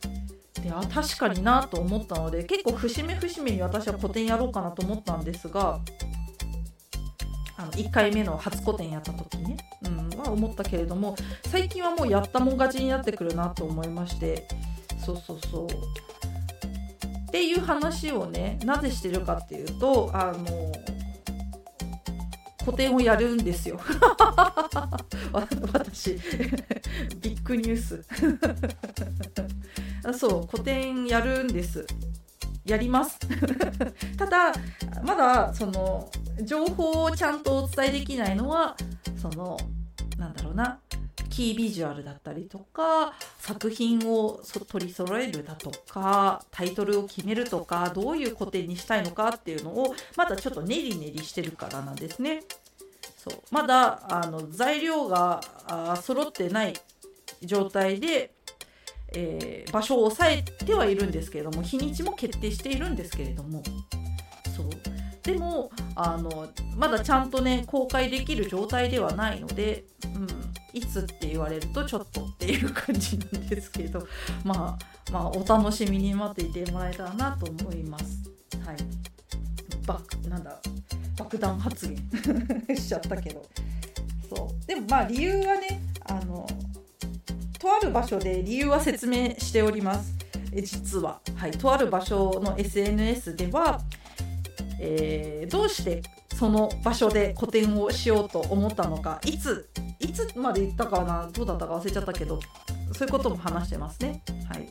[0.64, 5.82] であ確かになと思ったので結構節目節目に私は個展やろうかなと思ったんですが
[7.64, 11.16] あの1回目の初個展やった時ね、うん、は思ったけれども
[11.48, 14.48] 最近はもうやったもん勝ちになってくるなと思いまして。
[15.06, 15.68] そうそうそう。
[15.68, 20.72] っていう話をねなぜしてるかっていうとあの
[22.64, 23.80] 個展をやるんですよ。
[25.74, 26.14] 私。
[27.22, 28.06] ビッグニュース。
[30.18, 31.86] そう個展やるんです
[32.66, 33.20] やります
[34.18, 34.54] ただ
[35.04, 36.10] まだその
[36.44, 38.76] 情報をちゃんとお伝えできないのは
[39.22, 39.58] その
[40.18, 40.80] なんだろうな
[41.30, 52.44] キービジュアルだったりとか作品を取り揃えるだとかタイトルを決めるとかどういう個展にしたいのかっていうのをまだちょっとネリネリしてるからなんですね。
[53.18, 55.42] そうまだあの材料が
[56.02, 56.74] 揃ってない
[57.42, 58.32] 状態で、
[59.16, 63.64] えー、場所を押さえてはいるんですけれども日にちも決定しているんですけれども。
[64.56, 64.70] そう。
[65.24, 70.28] でもあのまだちゃんとね公開できる状態ではないので、うん、
[70.74, 74.06] いつって言われるとちょっとっていう感じなんですけど、
[74.44, 78.30] まあ、まあお楽しみに待っていてもらえたらなと思います。
[78.66, 78.78] はい、
[79.86, 80.60] バなんだ
[81.18, 81.98] 爆弾発言
[82.76, 83.46] しちゃったけど。
[84.36, 84.68] そう。
[84.68, 86.46] でもまあ理由はねあの
[87.64, 90.14] とある場所で理由は説明しております。
[90.54, 93.80] 実は、はい、とある場所の SNS では、
[94.82, 96.04] えー、どうして
[96.36, 102.40] その場所で個展をしようと思ったのかいついつまで言ったかなどうだったか忘れちゃったけど
[102.92, 104.22] そういうことも話してますね。
[104.50, 104.68] はい、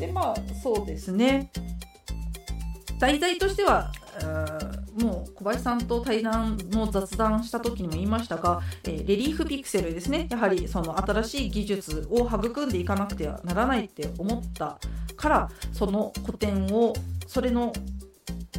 [0.00, 1.48] でまあそうですね。
[2.98, 3.92] 題材としては
[4.96, 10.26] もう小林さんと対談の雑談した時にも言いましたが、えー、レリーフピクセルですね。
[10.30, 14.78] やはりその新しい技術を育んでいかなくてはならないって思った
[15.16, 16.94] からその古典を
[17.26, 17.72] それの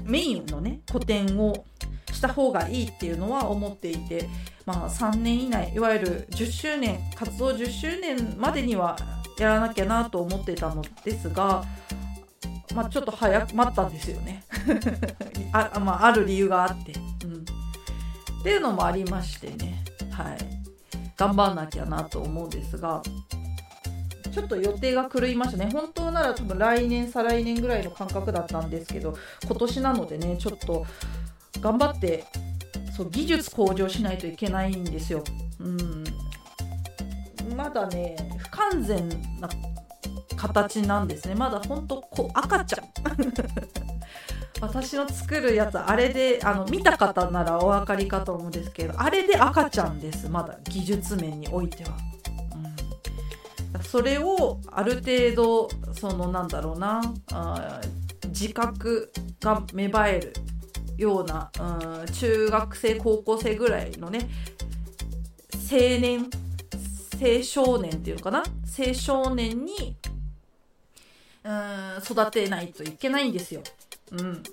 [0.03, 1.65] メインのね古典を
[2.11, 4.27] した方がいいっていうのは思っていて、
[4.65, 8.97] まあ、3年以内いわゆる10周年活動10周年までには
[9.37, 11.63] やらなきゃなと思ってたのですが、
[12.75, 14.43] まあ、ちょっと早く待ったんですよね。
[15.53, 16.93] あ,、まあ、ある理由があって、
[17.25, 20.37] うん、っていうのもありましてね、はい、
[21.15, 23.01] 頑張んなきゃなと思うんですが
[24.31, 25.69] ちょっと予定が狂いましたね。
[25.73, 30.85] 本当なら多分来年再来年ぐらいの感覚だったんですけど今年なのでねちょっと
[31.59, 32.23] 頑張って
[32.95, 35.23] そう技術向上しないといけないんですよ。
[35.59, 36.03] うん。
[37.55, 39.49] まだね不完全な
[40.37, 41.35] 形なんですね。
[41.35, 42.87] まだほんとこう赤ちゃん。
[44.61, 50.29] 私の作るやつあれであの見た方ならお分かりかと思うんですけどあれで赤ちゃんです。
[50.29, 51.91] まだ技術面においては。
[53.75, 57.81] うん、それをある程度そのなんだろうなあ
[58.27, 60.33] 自覚が芽生える
[60.97, 64.27] ような、うん、中学生高校生ぐらいのね
[65.69, 66.29] 青年
[67.21, 68.43] 青少年っていうのかな？
[68.77, 69.97] 青少年に
[71.47, 73.61] うん育てないといけないんですよ。
[74.11, 74.43] うん、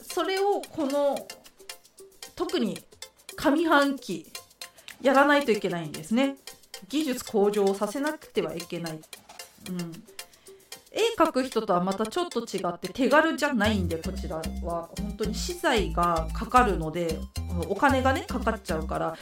[0.00, 1.16] それをこの
[2.36, 2.78] 特に
[3.36, 4.30] 上半期
[5.02, 6.36] やらないといけないんですね。
[6.88, 9.00] 技術向上させなくてはいけない。
[9.70, 10.04] うん
[10.96, 17.18] 絵描く人とはまたちょっと違って手軽じゃないんでこちらは本当に資材がかかるので
[17.68, 19.14] お金がねかかっちゃうから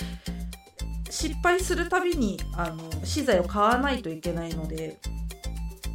[1.11, 4.99] 失敗するたびにあの資材を買わないといけないので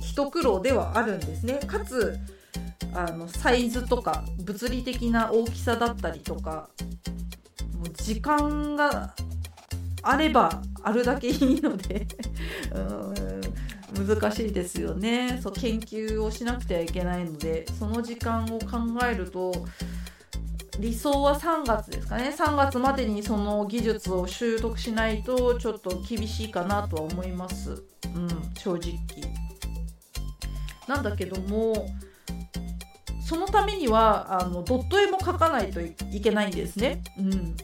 [0.09, 1.59] 一苦労ではあるんですね。
[1.67, 2.17] かつ
[2.93, 6.69] あのサイズとか物理的な大きさだったりとか
[7.77, 9.13] もう時間が
[10.01, 12.07] あればあるだけいいので
[12.73, 15.39] うん難しいですよね。
[15.43, 19.51] そう研究をしなくてはいけないのでその時間を考えると
[20.79, 22.33] 理想は3月ですかね。
[22.35, 27.83] 3月までにその技術を習得しないとちょっと厳しいかなとは思います、
[28.15, 28.97] うん、正直。
[30.89, 31.87] なんだけども
[33.25, 37.55] そのためにはあのドット絵も描かないといけないんですね、うん、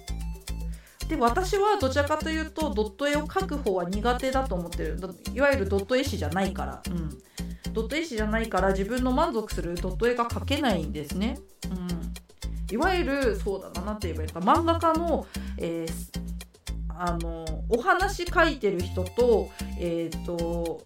[1.08, 5.00] で私はどちらかというとドット絵を描く方は苦手だと思ってる。
[5.34, 7.10] いわゆるドット絵師じゃないから、うん、
[7.74, 11.40] ドット絵師じゃないから自分の満足するドット絵が描けないんですね。
[11.72, 14.40] うん、いわゆるそうだな何て言えばいいか。
[14.40, 15.26] 漫画家の、
[15.58, 16.20] えー、
[16.90, 19.50] あのお話書いてる人と,、
[19.80, 20.84] えーと、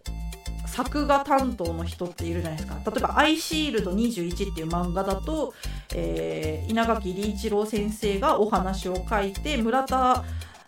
[0.69, 2.79] 作画担当の人っているじゃないですか。
[2.85, 5.53] 例えば「アイシールド21」っていう漫画だと、
[5.93, 10.23] えー、稲垣理一郎先生がお話を書いて村田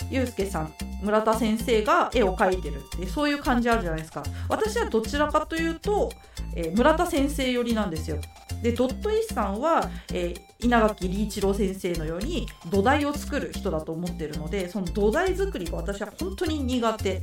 [0.09, 4.23] 祐介さん村田先生が絵を描いてるってそういう感じあるじゃないですか。
[4.49, 6.11] 私はどちらかというと、
[6.55, 8.17] えー、村田先生寄りなんですよ。
[8.61, 17.21] でドットイさんは、えー、稲垣理一郎先生のように土台を作る人だと思ってるのでその土台作りが私は本当に苦手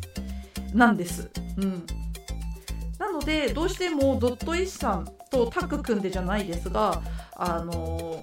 [0.75, 1.31] なんです。
[1.57, 1.87] うん、
[3.09, 7.01] なのでどうしてもドットイさんとタッグ組んでじゃないですが
[7.35, 8.23] あの、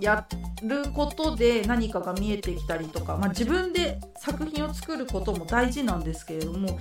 [0.00, 0.26] や
[0.62, 6.80] ることで何かが見えてきたりとか、まあ、自分で作品を作ることも大事なんですけれども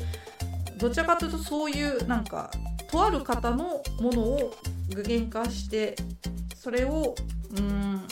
[0.79, 2.49] どちらかというとそういうなんか
[2.89, 4.53] とある方のものを
[4.93, 5.95] 具現化して
[6.55, 7.13] それを
[7.55, 8.07] うん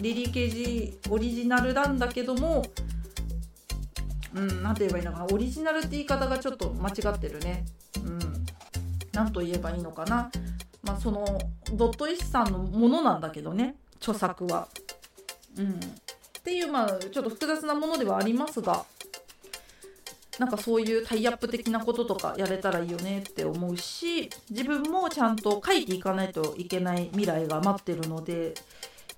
[0.00, 2.64] リリー・ケージオリジナルなんだけども
[4.34, 7.66] うん何て言えばいいのかなオリジナルって言い方がちょっと間違ってるね。
[7.96, 8.46] うん。
[9.12, 10.30] 何と言えばいいのかな。
[10.82, 11.26] まあその
[11.72, 14.68] ドットイスさんのものなんだけどね著作は。
[15.56, 15.70] うん。
[15.72, 18.84] っていうまあちょっと複雑なものではありますが
[20.38, 28.54] なんかそういうタイアップ的なこととかやれたらいいよねって思うし自分もちゃんと書いていかないといけない未来が待ってるので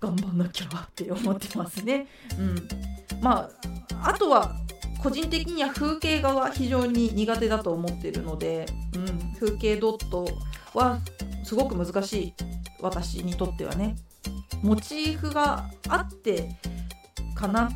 [0.01, 2.07] 頑張んなきゃって思ってますね。
[2.39, 2.69] うん、
[3.21, 3.51] ま
[4.03, 4.57] ああとは
[5.03, 10.27] 個人的には風景画は非常に苦手だと思ってるので、うん、風景ドット
[10.75, 10.99] は
[11.43, 12.35] すごく難しい
[12.81, 13.97] 私にとってはね
[14.63, 16.51] モチーフがあって
[17.35, 17.71] かな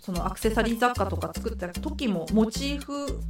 [0.00, 3.20] そのアクセサリー雑貨とか作った時もモチーフ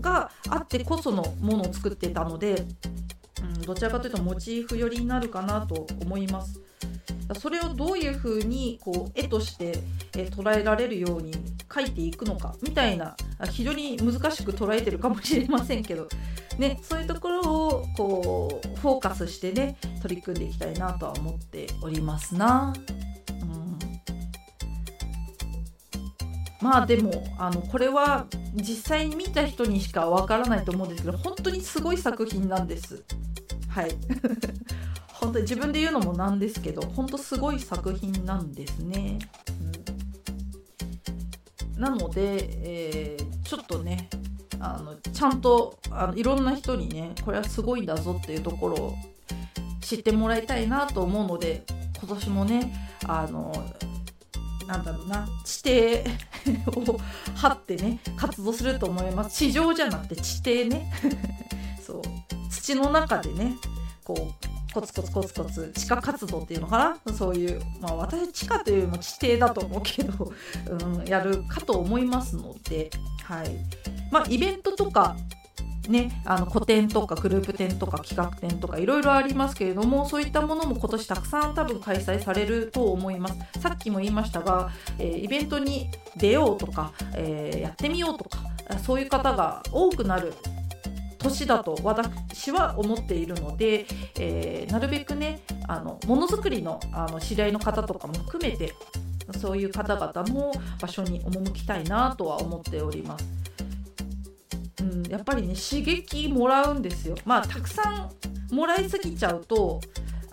[0.00, 2.64] があってこそのものを作ってたので、
[3.42, 6.60] うん、どちらかというとモチーフ寄りになるかなと思います。
[7.34, 9.78] それをどういうふうにこう絵として
[10.12, 11.32] 捉えられるように
[11.68, 13.16] 描いていくのかみたいな
[13.50, 16.08] 非常に難しく捉えてるかもしれませんけど、
[16.58, 22.72] ね、そういうところをこうフォーカスしてね取り組んでいきたいなとは思っておりますな。
[26.60, 33.02] まあでもあのこれは実際に見た人にしかわからないと思うんですけど本当にすごい作品なんです。
[33.68, 33.90] はい
[35.20, 39.18] 本当に自分で言うのもなんですけど本当すごい作品なんですね。
[41.76, 44.08] うん、なので、えー、ちょっとね
[44.58, 48.94] あのちゃんとあのいろんな人にねこれはすごいんだぞっていうところを
[49.80, 51.64] 知ってもらいたいなと思うので
[51.98, 53.52] 今年もねあの
[54.66, 56.04] なんだろうな地
[56.74, 57.00] 底を
[57.34, 59.36] 張ってね活動すると思います。
[59.36, 60.92] 地上じゃなくて地底ね。
[61.84, 62.02] そう。
[62.50, 63.56] 土の中でね
[64.04, 67.12] こうコツコツコツコツ地下活動っていうのかな？
[67.12, 70.32] そういうまあ私地下というよりも地底だと思うけど、
[70.84, 72.90] うん、やるかと思いますので
[73.24, 73.50] はい。
[74.10, 75.16] まあイベントとか
[75.88, 83.60] ね、あの個展とかグループ展とか企画展とかいろいろありますけれどもそういったものも今年たくさん多分開催されると思います。
[83.60, 88.38] さっきも言いましたが、えー、イベントに出ようとか、えー、やってみようとか
[88.84, 90.32] そういう方が多くなる
[91.22, 93.86] 年だと私は思っているので、
[94.18, 98.72] えー、なるべくねあのものづくりのあの知り合いの方とかも含めて
[99.38, 103.28] そういう方々の場所に赴きたいなとは思っております。
[104.80, 107.14] うん、やっぱりね刺激もらうんですよ。
[107.24, 108.10] まあたくさ
[108.50, 109.80] んもらいすぎちゃうと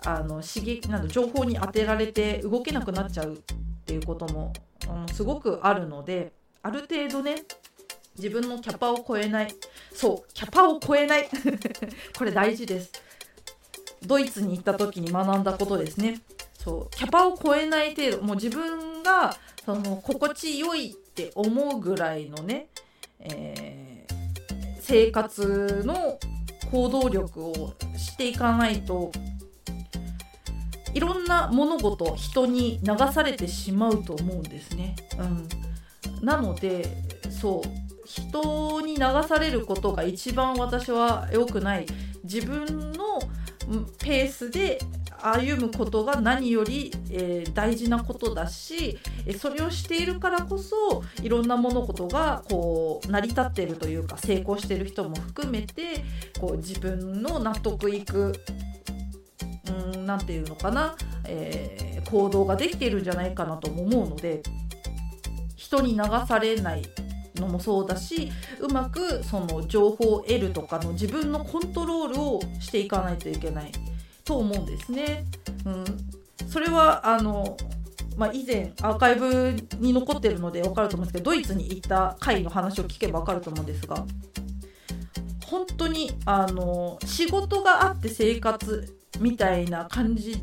[0.04, 3.36] あの刺激など情報に当てられて動けなくなっちゃうっ
[3.84, 4.52] ていうことも、
[4.88, 6.32] うん、すごくあるので
[6.62, 7.36] ある程度ね
[8.18, 9.54] 自分のキャパを超えない。
[9.92, 11.28] そうキャパを超えない。
[12.16, 12.92] これ大事です。
[14.04, 16.20] ドイツに行った時に学んだことですね。
[16.58, 22.68] そうキャパを超えない程度もう自分がその心地よいって思うぐらいのね、
[23.20, 23.88] えー
[24.88, 26.18] 生活の
[26.72, 29.12] 行動力をしていかないと
[30.94, 34.96] いろんな物事人に流されてしまうと思うんですね。
[35.18, 36.86] うん、なので
[37.30, 41.86] そう人に流されることが一番私は良くない。
[42.24, 43.20] 自分の
[43.98, 44.78] ペースで
[45.20, 48.98] 歩むことが何より、えー、大事なことだし
[49.38, 56.04] それをしているからこそいろんな物事がこう成り立っているというか成功している人も含めて
[56.40, 58.32] こう自分の納得いく
[60.06, 64.42] 何て言うのかな、えー、行動ができているんじゃないかなとも思うので
[65.56, 66.82] 人に流されない。
[67.38, 68.30] のもそうだし
[68.60, 73.72] うまくその情報を得るとかの自分のコントロールをしていかないといけない
[74.24, 75.24] と思うんですね。
[75.64, 75.84] うん、
[76.48, 77.56] それはあの
[78.18, 84.04] まあ、以前アーカイブに残ってるので分かると思うんですけどドイツに行った回の話を聞けば分かると思うんですが
[85.46, 90.42] 本当にあの仕事があって生活みたいな感じ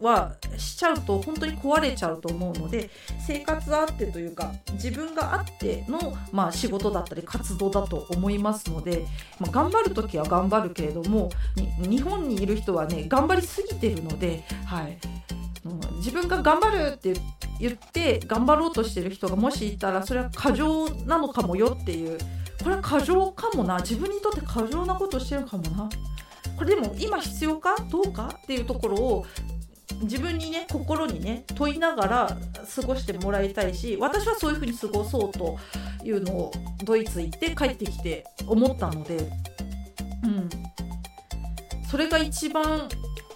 [0.00, 2.90] はしちゃうと本当に壊れちゃうと思うので
[3.26, 9.06] 生活あってというか自分があっての、まあ、仕事だったり活動だと思いますので、
[9.40, 11.30] まあ、頑張る時は頑張るけれども
[11.80, 14.98] 日本にいる人はね頑張りすぎてるので、はい。
[15.64, 17.12] うん、自分が頑張るって
[17.58, 22.16] 言って頑張ろうとしてる人がもしいたらそれは過剰なのかもよっていう
[22.62, 23.78] これは過剰かもな。
[23.80, 25.88] 自分にとって過剰なことをしてるかもな。
[26.56, 29.26] これでも今必要かどうかっていうところを
[30.02, 32.36] 自分にね心にね問いながら
[32.74, 35.58] 過ごしてもらいたいし私はそういうふうに過ごそうと
[36.04, 36.52] いうのを
[36.84, 40.48] ドイツ行って帰ってきて思ったので、うん、
[41.90, 42.88] それが一番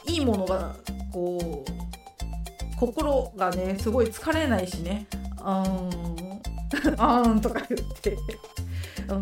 [0.06, 0.74] いいものが
[1.12, 1.82] こう
[2.78, 5.06] 心がねすごい疲れないしね。
[5.38, 6.42] あーん。
[6.98, 8.16] あーん とか言って。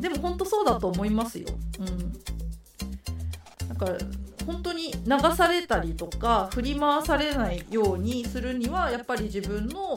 [0.01, 1.47] でも本当そうだと思いますよ。
[1.79, 2.13] うん、
[3.69, 3.87] だか
[4.47, 9.97] 本当に流されたりとか振り回されないようにするにはやっぱり自分の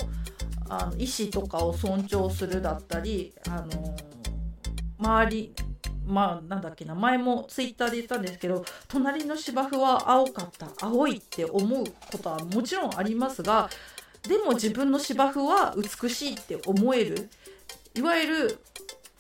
[0.70, 3.96] あの意思とかを尊重するだったり、あの
[4.98, 5.54] 周り
[6.06, 13.70] まあなんだっけな前もツイッターで言ったんですけど隣の芝生は青かった青いって思うことはもちろんありますが
[14.28, 17.30] でも自分の芝生は美しいって思える。
[17.96, 18.60] いわゆる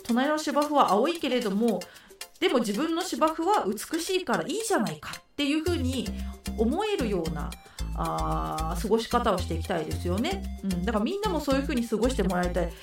[0.03, 1.79] 隣の芝生は青いけれども
[2.43, 6.09] でも自分の芝生は美しいからいいじゃないかっていうふうに
[6.57, 7.49] 思えるような
[7.95, 12.73] あ過ごし方をしていきたいですよね、うん、だからみんなもそういうふうに過ごしてもらいたい。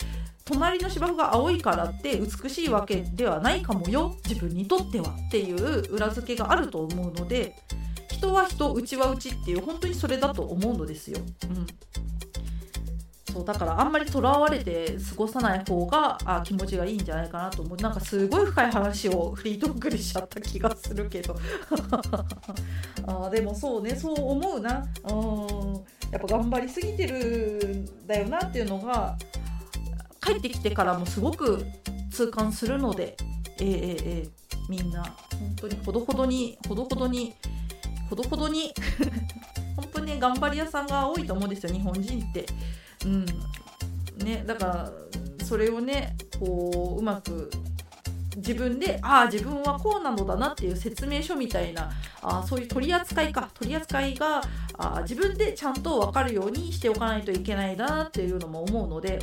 [0.46, 7.54] 隣の芝生が青いからって美しいわけではないかもよ自分にとってはっていう裏付けがあると思うので
[8.10, 11.18] 人は人うちはうちっていう本当にそれだと思うのですよ。
[11.50, 11.66] うん。
[13.32, 17.76] そうだからあんまりとらわれて過ごさない方があ気持ちがいいんじゃないかなと思う。
[17.78, 21.36] なんかすごい深い話をフリートークでしちゃった気がするけど。
[23.06, 24.84] あでもそうねそう思うな。
[25.08, 25.74] うん。
[26.10, 29.16] やっぱ頑張りすぎてるんだよなっていうのが
[30.20, 31.64] 帰ってきてからもすごく
[32.10, 33.16] 痛感するので。
[33.58, 34.30] えー、えー、えー、
[34.70, 37.34] みんな本当にほどほどにほどほどに
[38.08, 38.72] ほどほどに。
[39.76, 42.46] 本当にね頑張り屋さんが多いと思うんですよ日本人って。
[43.06, 43.26] うん。
[44.24, 44.92] ね、だから
[45.44, 47.50] それをねこううまく
[48.36, 51.90] 自分でああ自分はこうなのだなっていう説明書みたいな
[52.22, 53.50] あそういう取り扱いか。
[53.54, 54.42] 取り扱いが
[54.78, 59.18] あ自分でちゃんと分かるようにしておかないといけないなっていうのも思うので、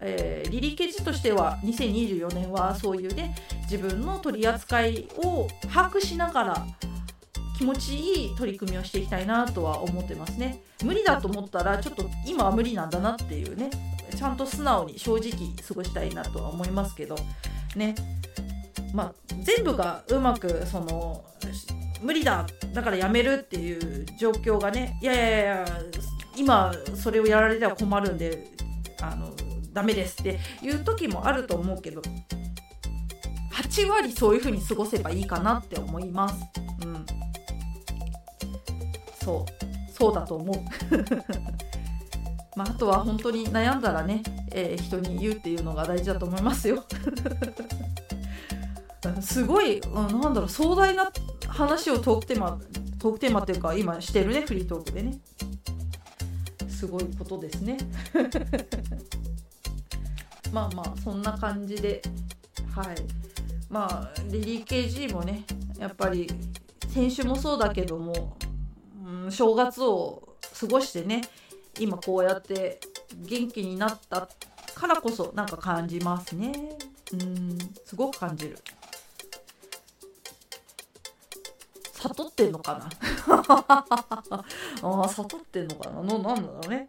[0.00, 3.34] えー、リリケジとしては2024年はそういうね
[3.70, 6.66] 自分の取り扱いを把握しながら
[7.58, 13.68] 気持ちいい取り組みをしていきたいなとは思ってますね無理だと思ったらちょっと今は無理なんだなっていうね
[14.16, 15.32] ちゃんと素直に正直
[15.66, 17.16] 過ごしたいなとは思いますけど
[17.74, 17.96] ね
[18.94, 21.24] まあ全部がうまくその
[22.00, 25.64] 無理だだからやめるっていう状況がねいやいやいや
[26.36, 28.46] 今それをやられては困るんで
[29.02, 29.32] あの
[29.72, 32.02] ダメですっていう時もあると思うけど
[33.52, 36.67] 8割そういう風に過ごせばいいかなって思います。
[39.28, 39.52] そう
[39.92, 40.56] そうだと思う。
[42.56, 44.22] まあ、あとは本当に悩んだらね、
[44.52, 46.82] えー、人に言うっていうのが大事だと思いますよ。
[49.20, 51.12] すごい、うん、なんだろう壮大な
[51.46, 52.58] 話をトークテーマ
[52.98, 55.18] トークテーマっていうか今してるねフリートークでね。
[56.70, 57.76] すごいことですね。
[60.52, 62.00] まあまあそんな感じで
[62.74, 62.96] はい。
[63.68, 65.44] まあリリー KG もね
[65.78, 66.26] やっぱり
[66.88, 68.38] 先週もそうだけども
[69.08, 71.22] うん、正月を過ごしてね
[71.80, 72.80] 今こうやって
[73.14, 74.28] 元気になった
[74.74, 76.78] からこそなんか感じますね。
[77.12, 78.58] うんすごく感じる。
[81.94, 82.88] 悟ってんのかな？
[84.82, 86.02] あ悟ってんのかな？
[86.02, 86.86] のなんだろうね。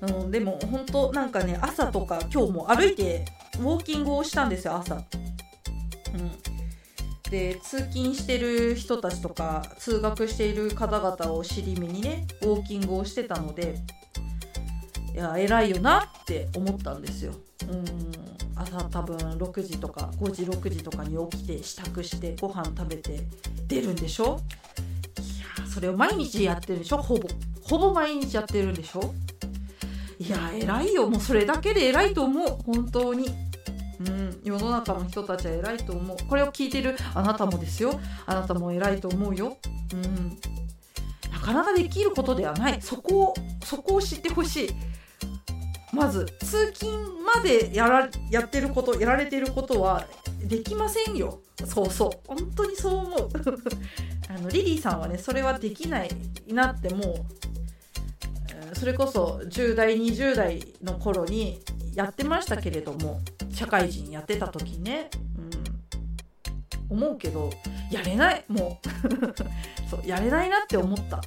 [0.00, 3.24] うん、でも本当なんかね朝とか今日も歩いて
[3.58, 5.02] ウォーキングをしたんですよ朝、うん、
[7.34, 13.74] で通勤してる人たちとか通学している方々を尻目にねウォーキングをしてたので
[15.12, 17.32] いや偉いよなって思ったんですよ。
[17.68, 17.84] うん
[18.54, 23.18] 朝多分6時とか5時6時とかに起きて支度してご飯食べて
[23.66, 24.38] 出るんでしょ？
[25.18, 26.98] いやそれを毎日やってるでしょ？
[26.98, 27.28] ほぼ
[27.62, 29.12] ほぼ毎日やってるんでしょ？
[30.20, 31.10] いや偉いよ。
[31.10, 32.58] もうそれだけで偉いと思う。
[32.64, 33.28] 本当に。
[34.00, 36.16] うん、世の中の人たちは偉いと思う。
[36.28, 38.00] これを聞いてるあなたもですよ。
[38.26, 39.56] あなたも偉いと思うよ、
[39.92, 40.38] うん、
[41.32, 42.80] なかなかできることではない。
[42.80, 43.34] そこを
[43.64, 44.70] そこを知ってほしい。
[45.92, 50.06] まず通勤までやらやってることやられてることは
[50.42, 51.40] できませんよ。
[51.66, 52.10] そうそう。
[52.26, 53.28] 本当にそう思う。
[54.28, 56.10] あのリリーさんはねそれはできない
[56.48, 57.14] なってもう
[58.74, 61.60] それこそ10代20代の頃に
[61.94, 63.20] やってましたけれども
[63.52, 65.10] 社会人やってた時ね、
[66.90, 67.50] うん、思うけど
[67.90, 68.44] やれない。
[68.48, 68.88] もう。
[69.88, 71.20] そうやれないなって思った。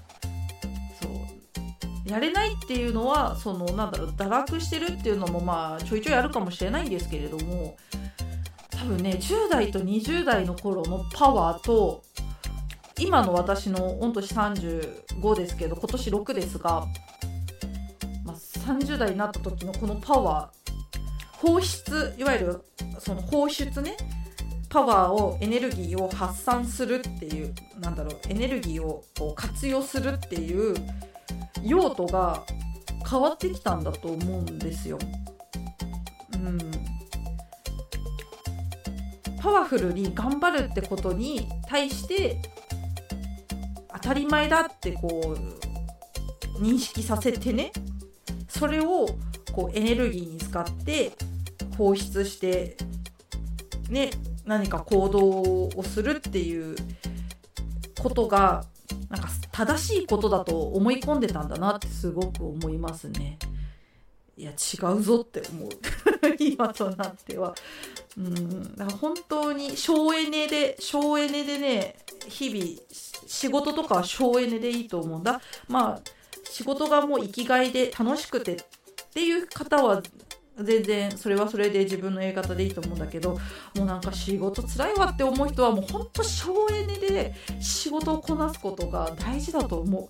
[1.01, 2.09] そう。
[2.09, 7.77] やれないっていうのはそのなんだろう堕落してるっていうのもまあちょいちょいあるかもしれないんですけれども
[8.69, 12.03] 多分ね10代と20代の頃のパワーと
[12.99, 16.87] 今の私の御年35ですけど今年6ですが、
[18.67, 21.37] 30代になった時のこのパワー。
[21.37, 22.61] 放出いわゆる
[22.99, 23.95] その放出ね。
[24.69, 30.75] パワーをエネルギーを発散するっていうなんだろうエネルギーをこう活用するっていう
[31.63, 32.43] 用途が
[33.09, 34.99] 変わってきたんだと思うんですよ。
[36.33, 36.59] うん。
[39.41, 42.41] パワフルに頑張るってことに対して
[43.93, 47.71] 当たり前だってこう認識させてね。
[48.47, 49.09] それを
[49.51, 51.13] こうエネルギーに使って
[51.77, 52.77] 放出して
[53.89, 54.11] ね
[54.45, 56.75] 何か行動をするっていう
[57.99, 58.65] ことが
[59.09, 63.37] なんか正しいことだと思い込んでたんだなってすごく思いますね。
[64.37, 65.69] いや違うぞって思う
[66.39, 67.55] 今となっては。
[68.17, 71.95] うんだから本当に省エネで省エネでね
[72.27, 72.65] 日々
[73.27, 76.01] 仕事とかは省エネでいいと思うんだまあ
[76.51, 78.57] 仕事がもう生きがいで楽しくてっ
[79.13, 80.01] ていう方は
[80.59, 83.37] 全然それはそれで自分のやり方でいいと思うんだけど
[83.75, 90.07] もうなんか仕事つらいわって思う人はもうほんと省エネで仕事をこなすことが大事だと思う。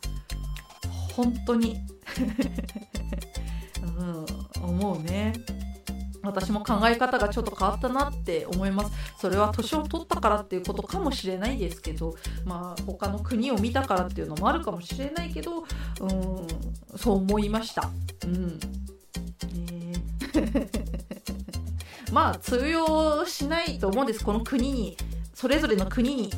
[1.14, 1.78] 本当に。
[3.98, 4.26] うん
[4.64, 5.34] 思うね。
[6.24, 8.92] 私も考え方がちょっと変わったなって思います。
[9.18, 12.16] それは年を取ったからっていうことかもしれないですけど
[12.46, 15.68] まあ他の国を見たからっていうのもあるかもしれないけどうん
[16.98, 17.90] そう思いました。
[18.26, 18.60] うん。
[22.12, 24.24] まあ通用しないと思うんです。
[24.24, 24.98] この国に
[25.34, 26.32] それぞれの国に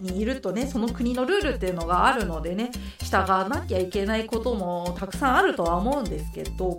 [0.00, 2.70] にいるとねその国のルールっていうのがあるのでね
[3.02, 6.78] 従わなきゃいけないこともたくさんあるとは思うんですけど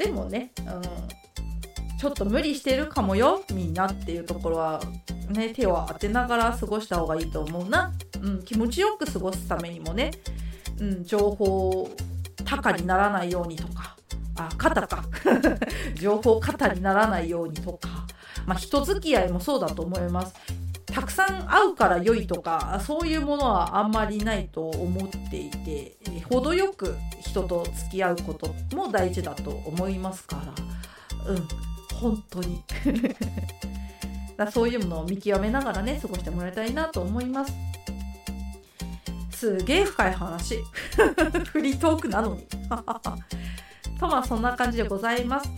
[0.00, 4.80] でもね、うん、ちょっと無理してるかもよみんなっていうところは
[5.28, 7.92] ね手を当てながら過ごした方がいいと思うな、
[8.22, 10.10] うん、気持ちよく過ごすためにもね、
[10.80, 11.90] うん、情報
[12.46, 13.94] 高にならないようにとか
[14.36, 15.04] あ肩か。
[16.00, 18.06] 情報肩にならないようにとか、
[18.46, 20.34] まあ、人付き合いもそうだと思います。
[20.92, 25.96] たくさん会うから良いとかそういうものはあんまりないと思っていて
[26.28, 31.32] 程よく人と付き合うことも大事だと思いますから。
[31.32, 31.70] うん
[32.00, 32.62] 本当に。
[34.36, 37.52] だそういうものを見極めながらね過ごしてもらいたいなと思います。
[39.30, 40.56] すげえ深い話。
[41.52, 42.46] フリートークなのに。
[44.00, 45.50] とまあそんな感じでございます。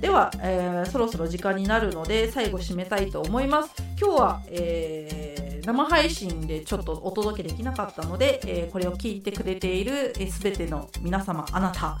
[0.00, 3.85] では、えー、そろそろ時間になるので最後締めたいと思います。
[3.98, 11.98] 今日は、えー、生配信でちょっとお届けできなかったので、えー、これを聞いてくれているすべ、ての皆様あなた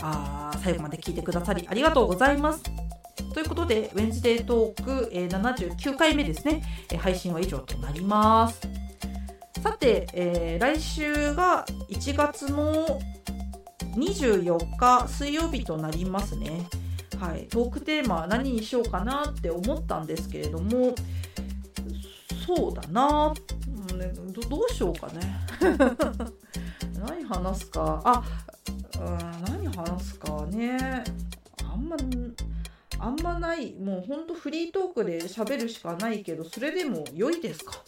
[0.00, 2.62] あ最後まで聞いてくださりありがとうございます
[3.34, 8.60] ということで、ウェンズデートーク、えー、79回目ですね、えー、配信は以上となります。
[9.62, 13.00] さて、えー、来週が1月の
[13.96, 16.66] 24日水曜日となりますね。
[17.22, 20.92] はい、トークテーマは何にしようかなって思ったんですけれども
[22.44, 23.32] そうだな、
[24.32, 25.36] どどうしようかね。
[26.98, 28.02] 何話すか？
[28.04, 28.24] あ、
[28.98, 31.04] うん、何話すかね。
[31.62, 31.96] あんま
[32.98, 33.72] あんまない。
[33.74, 37.80] もうほんとフリートークで喋るしかないけどそれでも良いですか？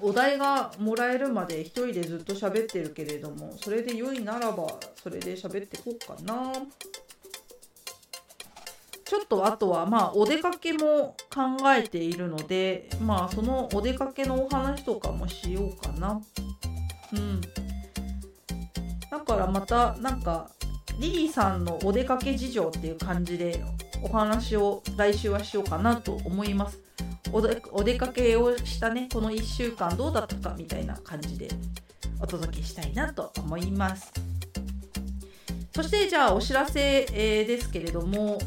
[0.00, 4.66] お題がもらえるまで一人でずっと喋ってるけれどもそれで良いならば
[5.00, 6.52] それで喋ってこうかな。
[9.14, 16.20] ちょっとあとはまあお出かけも考えているのでまあそのお出かけのお話とかもしようかな。
[17.12, 17.40] うん。
[17.40, 20.50] だからまたなんか
[20.98, 23.62] リリーさんのお出かけ事情っていう感じで
[24.02, 26.80] お話を来週はしようかなと思います。
[27.32, 31.48] お出かけをしたねこの1週間どうだったかみたいな感じで
[32.20, 34.12] お届けしたいなと思います。
[35.72, 38.40] そしてじゃあお知らせ、えー、ですけれども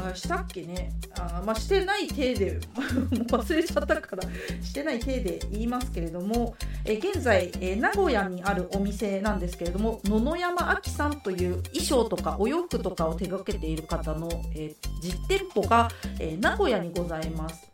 [0.00, 2.60] あしたっけねあまあしてない体で
[3.30, 4.22] 忘れちゃったから
[4.62, 15.88] してない体で言いますけれども、え現在、え名古屋にあるお店なんですけれども野々山亜紀さんという衣装とかお洋服とかを手掛けている方の、え実店舗が、
[16.18, 17.68] え名古屋にございます。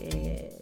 [0.00, 0.54] えー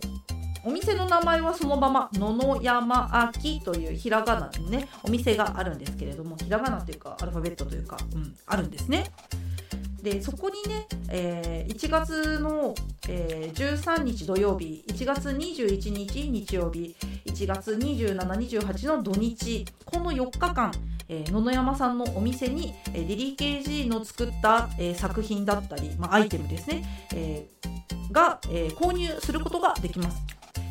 [0.64, 9.10] お店の名前はそのまま野々山明というひらがなのねお店があるんですけれどもひらがなというかアルファベットというか、うん、あるんですね。
[10.02, 12.74] でそこにね、えー、1月の、
[13.08, 16.96] えー、13日土曜日1月21日日曜日
[17.26, 20.72] 1月2728の土日この4日間
[21.08, 26.84] えー、野々山さんのお店に、えー、リリー KG の作った、えー、作品だったり、まあ、アイテムですね、
[27.14, 30.22] えー、が、えー、購入することができます。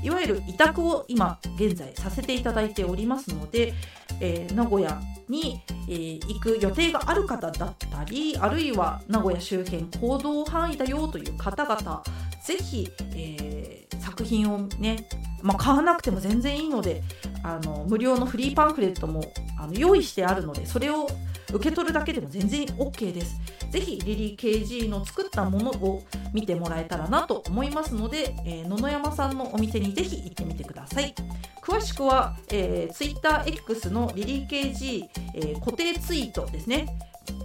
[0.04, 3.74] いわゆる委託を今現在させていただいておりますので、
[4.22, 12.04] えー、名古屋に、えー、行く予定がある方だったりあるいは名古屋周辺行動範囲だよという方々
[12.44, 15.08] 是非、えー、作品をね、
[15.42, 17.02] まあ、買わなくても全然いいので
[17.44, 21.08] あの無料のフリーパンフレットもあの用意してあるのでそれを
[21.54, 23.39] 受け取るだけでも全然 OK です。
[23.70, 31.14] ぜひリリー KG の作ったものを見てもらえたらなと思いますので、えー、野々山さんのお店にぜひ行ってみてください。
[31.62, 36.88] 詳しくは、えー、TwitterX のリリー KG、えー、固定ツイートですね。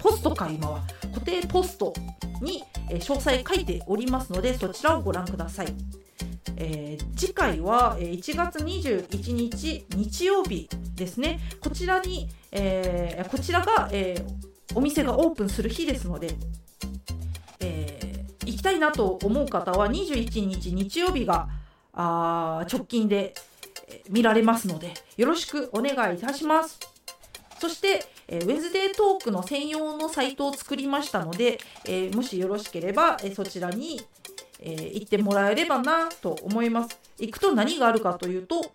[0.00, 0.82] ポストか今は
[1.12, 1.92] 固定ポスト
[2.40, 5.74] に、詳細書いておりますのでそちらをご覧ください。
[6.56, 7.14] えー、
[7.46, 11.38] 回は1月21日日曜日ですね。
[11.60, 16.34] こちらに、えー、こちらが、えー、お店がオープンする日ですので、
[17.60, 21.48] えー、行きたいなと思う方は21日日曜日が
[21.92, 23.32] あ直近で
[24.10, 26.80] 見られますのでよろしくお願いいたします。
[27.60, 34.00] そして、えー、ウェズデートークの専用のサイトを作りましたので、えー、もしよろしければ、えー、そちらに、
[34.58, 37.05] えー、行ってもらえればなと思います。
[37.18, 38.72] 行くと何があるかというと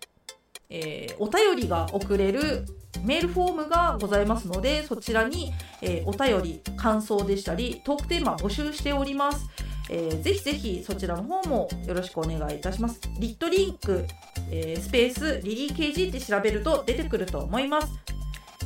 [0.74, 2.64] えー、お便りが送れる
[3.04, 9.46] メールフォームがございますのでそちらに、えー、お便り感想でしたりトークテーマ募集しております、
[9.90, 13.00] えー、ぜひぜひそちらの方もよろしくお願いいたします。
[13.18, 14.06] リットリンク、
[14.50, 17.92] えー、スペースリリー KG って調べると出てくると思います。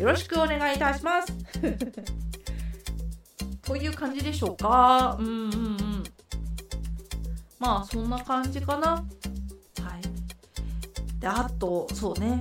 [0.00, 1.32] よろしくお願いいたします。
[3.66, 5.16] という感じでしょうか。
[5.18, 6.04] うんうんうん。
[7.58, 9.04] まあそんな感じかな。
[11.26, 12.40] であとそうね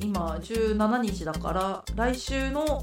[0.00, 2.82] 今17日だから来週の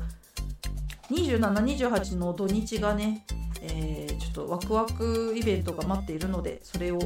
[1.09, 3.25] 2728の土日がね、
[3.63, 6.99] えー、ちょっとワクワクイベントが待っているのでそれを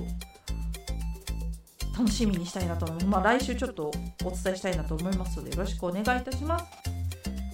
[1.97, 3.07] 楽しみにしたいなと思います。
[3.07, 3.91] まあ、来週ちょっと
[4.25, 6.65] お伝えしたいなと思いますのでよろしくお願いいたします。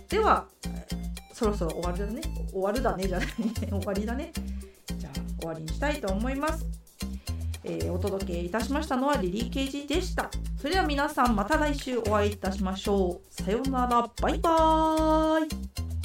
[0.10, 0.48] では
[1.34, 2.22] そろそろ終わるだね
[2.52, 3.28] 終わるだねじゃない
[3.70, 4.32] 終わりだね
[4.98, 6.79] じゃあ終わりにしたいと思います。
[7.70, 10.32] えー、お届けいたしましたのはリリー・ケージでした。
[10.58, 13.34] それでは皆さんまた来週お会いいたしましょう。
[13.34, 15.99] さようなら、バイバーイ。